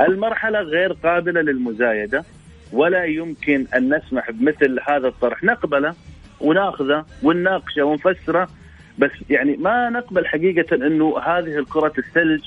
[0.01, 2.25] المرحلة غير قابلة للمزايدة
[2.73, 5.95] ولا يمكن أن نسمح بمثل هذا الطرح نقبله
[6.41, 8.49] وناخذه ونناقشه ونفسره
[8.99, 12.41] بس يعني ما نقبل حقيقة إنه هذه الكرة الثلج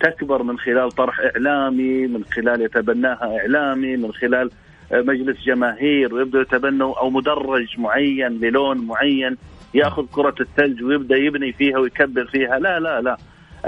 [0.00, 4.50] تكبر من خلال طرح إعلامي من خلال يتبناها إعلامي من خلال
[4.92, 9.36] مجلس جماهير ويبدأ يتبنوا أو مدرج معين للون معين
[9.74, 12.58] ياخذ كرة الثلج ويبدأ يبني فيها ويكبر فيها.
[12.58, 13.16] لا لا لا.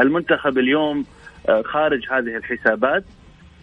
[0.01, 1.05] المنتخب اليوم
[1.49, 3.05] آه، خارج هذه الحسابات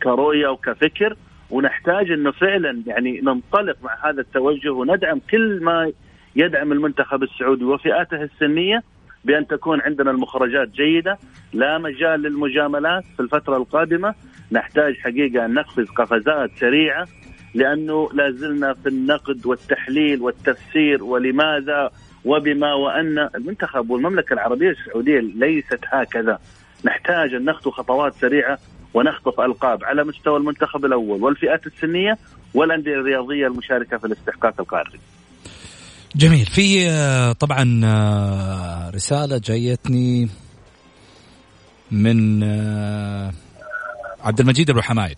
[0.03, 1.15] كرؤية وكفكر
[1.49, 5.91] ونحتاج إنه فعلا يعني ننطلق مع هذا التوجه وندعم كل ما
[6.35, 8.83] يدعم المنتخب السعودي وفئاته السنية
[9.25, 11.17] بأن تكون عندنا المخرجات جيدة
[11.53, 13.03] لا مجال للمجاملات.
[13.17, 14.15] في الفترة القادمة
[14.51, 17.07] نحتاج حقيقة أن نقفز قفزات سريعة
[17.55, 21.91] لأنه لا زلنا في النقد والتحليل والتفسير ولماذا
[22.25, 26.39] وبما وأن المنتخب والمملكة العربية السعودية ليست هكذا.
[26.85, 28.59] نحتاج أن نخطو خطوات سريعة
[28.93, 32.17] ونخطف ألقاب على مستوى المنتخب الأول والفئات السنية
[32.53, 34.99] والأندية الرياضية المشاركة في الاستحقاق القاري.
[36.15, 36.45] جميل.
[36.45, 40.29] في آه، طبعا آه، رسالة جايتني
[41.91, 43.31] من آه،
[44.21, 45.17] عبد المجيد أبو حمايد.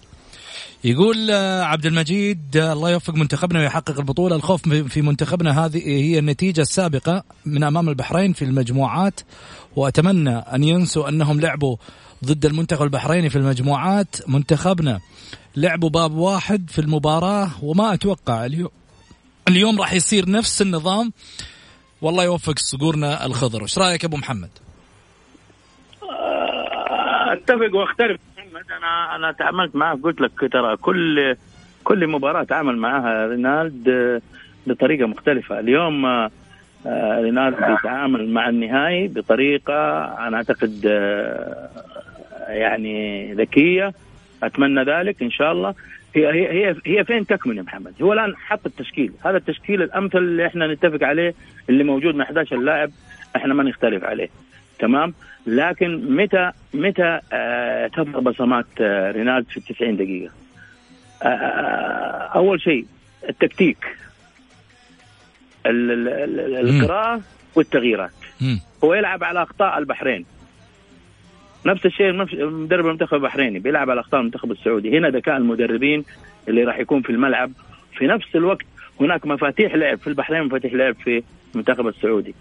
[0.84, 4.36] يقول آه، عبد المجيد آه، الله يوفق منتخبنا ويحقق البطولة.
[4.36, 9.20] الخوف في منتخبنا هذه هي النتيجة السابقة من أمام البحرين في المجموعات
[9.76, 11.78] وأتمنى أن ينسوا أنهم لعبوا
[12.26, 14.16] ضد المنتخب البحريني في المجموعات.
[14.30, 15.00] منتخبنا
[15.56, 18.70] لعبوا باب واحد في المباراة وما أتوقع اليوم
[19.48, 21.14] اليوم راح يصير نفس النظام.
[22.02, 23.64] والله يوفق صقورنا الخضر.
[23.64, 24.50] وش رأيك أبو محمد؟
[27.32, 28.22] أتفق وأختلف.
[28.56, 31.36] محمد أنا أنا تعاملت معه قلت لك ترى كل
[31.84, 34.22] كل مباراة تعامل معها رينالد آه،
[34.68, 36.32] بطريقة مختلفة اليوم آه،
[37.22, 40.86] رينالد بيتعامل مع النهائي بطريقة أنا أعتقد
[42.48, 43.94] يعني ذكية
[44.44, 45.76] أتمنى ذلك إن شاء الله
[46.16, 50.18] هي هي هي, هي فين تكمن يا محمد؟ هو الآن حط التشكيل، هذا التشكيل الأمثل
[50.18, 51.34] اللي إحنا نتفق عليه
[51.70, 52.92] اللي موجود من 11 لاعب
[53.36, 54.30] إحنا ما نختلف عليه.
[54.80, 55.14] تمام؟
[55.48, 60.32] لكن متى متى آه تظهر بصمات آه رينالد في 90 دقيقة؟
[61.24, 61.28] آه،
[62.36, 62.86] أول شيء
[63.30, 63.78] التكتيك
[65.66, 67.22] ال- ال- ال- القراءة
[67.56, 68.12] والتغييرات
[68.42, 68.60] مم.
[68.84, 70.26] هو يلعب على أخطاء البحرين
[71.66, 72.12] نفس الشيء
[72.46, 76.06] مدرب المنتخب البحريني بيلعب على أخطاء المنتخب السعودي هنا ذكاء المدربين
[76.48, 77.52] اللي راح يكون في الملعب
[77.98, 78.66] في نفس الوقت
[79.02, 81.24] هناك مفاتيح لعب في البحرين مفاتيح لعب في
[81.54, 82.36] المنتخب السعودي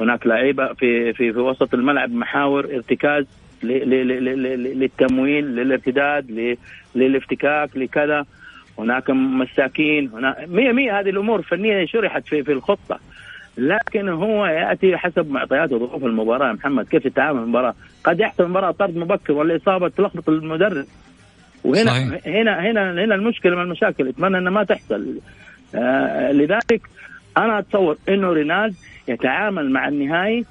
[0.00, 3.24] هناك لعيبة في في في وسط الملعب محاور ارتكاز
[3.62, 6.56] للتمويل للارتداد
[6.94, 8.24] للافتكاك لكذا.
[8.78, 12.98] هناك مساكين هناك مية مية هذه الأمور الفنية شرحت في في الخطة.
[13.58, 16.48] لكن هو يأتي حسب معطيات وظروف المباراة.
[16.48, 17.74] يا محمد كيف تتعامل المباراة؟
[18.04, 20.84] قد يحصل المباراه طرد مبكر ولا إصابة تلخبط المدرب.
[21.64, 22.26] وهنا صحيح.
[22.26, 24.08] هنا هنا هنا المشكلة من المشاكل.
[24.08, 25.18] أتمنى إنها ما تحصل.
[25.74, 26.80] آه لذلك
[27.38, 28.74] أنا أتصور إنه رينالد
[29.08, 30.44] يتعامل مع النهائي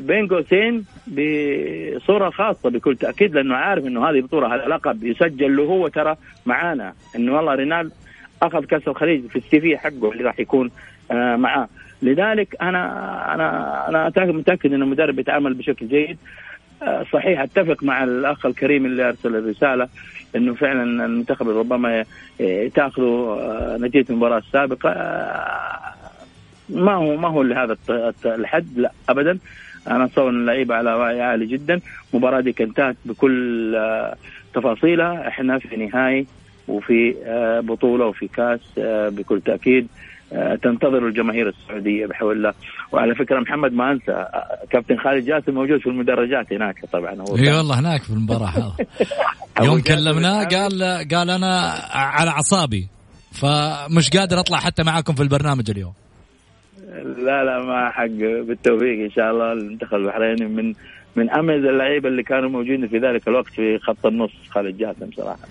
[0.00, 5.62] بين قوسين بصورة خاصة بكل تأكيد لأنه عارف إنه هذه بطولة هذا لقب يسجل له
[5.62, 6.16] هو ترى
[6.46, 6.92] معانا.
[7.16, 7.92] إنه والله رينالد
[8.42, 10.70] أخذ كأس الخليج في السي في حقه اللي راح يكون
[11.10, 11.68] آه معاه.
[12.02, 16.18] لذلك أنا أنا أنا متأكد ان المدرب يتعامل بشكل جيد.
[17.12, 19.88] صحيح أتفق مع الأخ الكريم اللي أرسل الرسالة
[20.36, 22.04] إنه فعلا المنتخب ربما
[22.74, 24.90] تأخذوا آه، نتيجة المباراة السابقة.
[24.90, 25.94] آه،
[26.68, 27.76] ما هو ما هو لهذا
[28.24, 29.38] الحد لا ابدا.
[29.88, 31.80] أنا أتصور إن اللعيبة على وعي عالي جدا.
[32.14, 34.16] المباراة دي انتهت بكل آه،
[34.54, 35.28] تفاصيلها.
[35.28, 36.26] إحنا في نهائي
[36.68, 39.84] وفي آه، بطولة وفي كأس آه، بكل تأكيد.
[39.84, 40.06] آه،
[40.62, 42.52] تنتظر الجماهير السعودية بحول الله.
[42.92, 47.14] وعلى فكرة محمد ما أنسى آه، كابتن خالد جاسم موجود في المدرجات هناك طبعا.
[47.14, 48.76] هو إي والله هناك في المباراة
[49.62, 51.60] يوم كلمناه قال قال أنا
[51.92, 52.88] على أعصابي.
[53.32, 55.92] فمش قادر أطلع حتى معاكم في البرنامج اليوم.
[57.04, 58.06] لا لا ما حق.
[58.46, 60.74] بالتوفيق إن شاء الله المنتخب البحريني من
[61.16, 65.48] من اميز اللعيبة اللي كانوا موجودين في ذلك الوقت في خط النص خالد جاسم صراحة.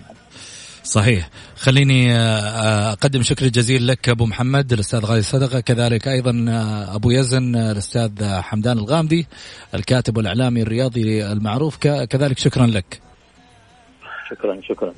[0.86, 1.28] صحيح.
[1.56, 6.94] خليني آه، آه، أقدم شكر جزيل لك أبو محمد الأستاذ غالي صدقه كذلك أيضا آه،
[6.94, 9.26] أبو يزن الأستاذ حمدان الغامدي
[9.74, 13.00] الكاتب والإعلامي الرياضي المعروف كذلك شكرا لك.
[14.30, 14.94] شكرا شكرا.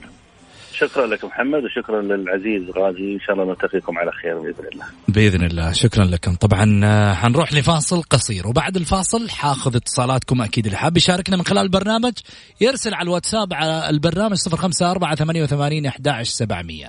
[0.81, 3.15] شكرا لك محمد وشكرا للعزيز غازي.
[3.15, 4.85] إن شاء الله نلتقيكم على خير بإذن الله.
[5.09, 5.73] بإذن الله.
[5.73, 6.35] شكرا لكم.
[6.35, 8.49] طبعا آه، حنروح لفاصل قصير.
[8.49, 12.13] وبعد الفاصل حاخذ اتصالاتكم أكيد اللي حاب يشاركنا من خلال البرنامج.
[12.61, 16.87] يرسل على الواتساب على البرنامج 054 88 11700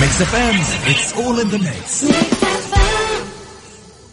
[0.00, 0.60] Mix FM
[0.90, 2.06] it's all in the mix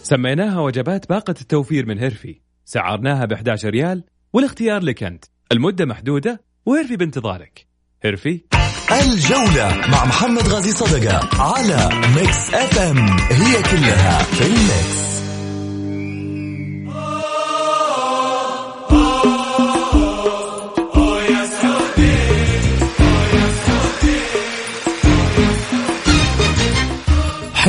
[0.03, 2.41] سميناها وجبات باقة التوفير من هيرفي.
[2.65, 4.03] سعرناها ب 11 ريال.
[4.33, 5.25] والاختيار لك أنت.
[5.51, 7.67] المدة محدودة وهيرفي بانتظارك.
[8.03, 8.41] هيرفي
[8.91, 15.18] الجولة مع محمد غازي صدقة على Mix FM هي كلها في ال mix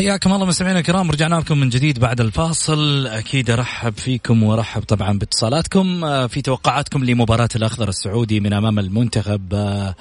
[0.00, 3.06] حياكم الله مستمعينا الكرام رجعنا لكم من جديد بعد الفاصل.
[3.06, 6.04] أكيد أرحب فيكم وأرحب طبعا باتصالاتكم.
[6.04, 9.94] آه، في توقعاتكم لمباراة الأخضر السعودي من أمام المنتخب آه،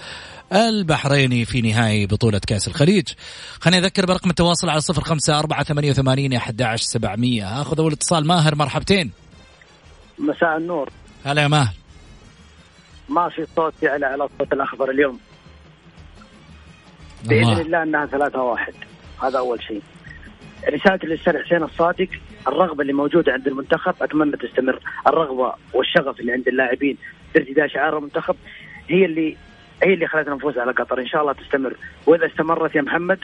[0.51, 3.07] البحريني في نهائي بطولة كأس الخليج.
[3.59, 7.61] خليني أذكر برقم التواصل على صفر خمسة أربعة ثمانية وثمانين أحد عشر سبعمية.
[7.61, 8.27] أخذ أول اتصال.
[8.27, 9.11] ماهر مرحبتين.
[10.19, 10.89] مساء النور.
[11.25, 11.73] هلا يا ماهر.
[13.09, 15.19] ما في صوت يعلى على صوت الأخضر اليوم.
[17.23, 17.83] بإذن الله.
[17.83, 18.73] إنها ثلاثة واحد.
[19.23, 19.81] هذا أول شيء.
[20.69, 22.07] رسالتي للسيد حسين الصادق
[22.47, 24.79] الرغبة اللي موجودة عند المنتخب أتمنى تستمر.
[25.07, 26.97] الرغبة والشغف اللي عند اللاعبين
[27.33, 28.35] في ارتداء شعار المنتخب
[28.89, 29.37] هي اللي
[29.83, 30.99] هي اللي خلتنا نفوز على قطر.
[30.99, 31.73] إن شاء الله تستمر.
[32.05, 33.19] وإذا استمرت يا محمد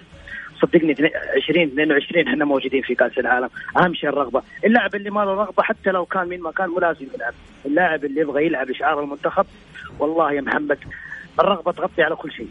[0.61, 0.95] صدقني
[1.43, 3.49] 20 22 إحنا موجودين في كأس العالم.
[3.77, 4.41] أهم شيء الرغبة.
[4.65, 7.33] اللاعب اللي ما له رغبة حتى لو كان من مكان ملازم يلعب.
[7.65, 9.45] اللاعب اللي يبغى يلعب شعار المنتخب
[9.99, 10.77] والله يا محمد
[11.39, 12.49] الرغبة تغطي على كل شيء.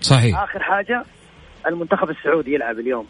[0.00, 0.42] صحيح.
[0.42, 1.04] آخر حاجة
[1.68, 3.06] المنتخب السعودي يلعب اليوم.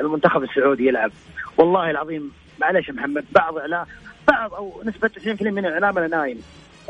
[0.00, 1.10] المنتخب السعودي يلعب.
[1.58, 3.86] والله العظيم معلش محمد بعض اعلام
[4.28, 6.42] بعض أو نسبة 90% من اعلامنا نايم.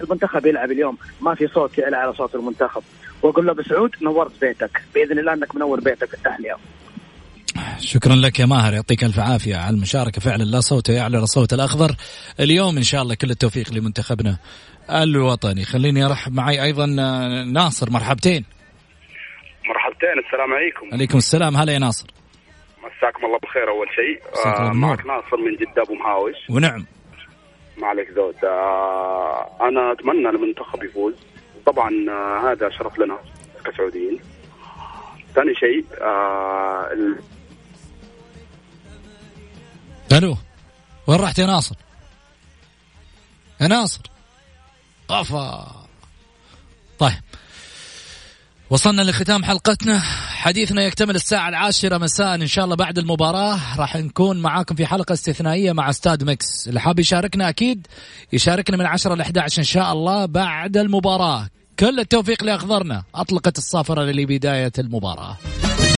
[0.02, 0.98] المنتخب يلعب اليوم.
[1.20, 2.82] ما في صوت يعلى على صوت المنتخب.
[3.22, 4.82] وأقول له بسعود نورت بيتك.
[4.94, 6.56] بإذن الله إنك منور بيتك التحليه
[7.78, 10.20] شكرا لك يا ماهر يعطيك ألف عافية على المشاركة.
[10.20, 11.96] فعلا لا صوت يعلى على صوت الأخضر.
[12.40, 14.36] اليوم إن شاء الله كل التوفيق لمنتخبنا
[14.90, 15.64] الوطني.
[15.64, 18.44] خليني أرحب معي أيضا آه، ناصر مرحبتين.
[20.02, 20.94] مرحبتين السلام عليكم.
[20.94, 21.56] عليكم السلام.
[21.56, 22.06] هلا يا ناصر.
[22.78, 24.46] مساكم الله بالخير أول شيء.
[24.46, 24.72] آه.
[24.72, 26.36] معك ناصر من جدة أبو مهاوش.
[26.50, 26.86] ونعم.
[27.78, 28.44] ما عليك زود.
[28.44, 31.14] آه أنا أتمنى المنتخب يفوز.
[31.66, 33.18] طبعا آه هذا شرف لنا
[33.64, 34.20] كسعوديين.
[35.34, 37.20] ثاني شيء آه ال-
[40.12, 40.36] ألو
[41.06, 41.74] وين رحت يا ناصر؟
[43.60, 44.00] يا ناصر.
[45.10, 45.79] أفا.
[48.70, 50.00] وصلنا لختام حلقتنا.
[50.28, 53.58] حديثنا يكتمل الساعة العاشرة مساء إن شاء الله بعد المباراة.
[53.78, 56.68] راح نكون معاكم في حلقة استثنائية مع استاد ميكس.
[56.68, 57.86] اللي حاب يشاركنا أكيد
[58.32, 61.48] يشاركنا من 10 ل 11 إن شاء الله بعد المباراة.
[61.78, 63.02] كل التوفيق لأخضرنا.
[63.14, 65.36] أطلقت الصافرة لبداية المباراة.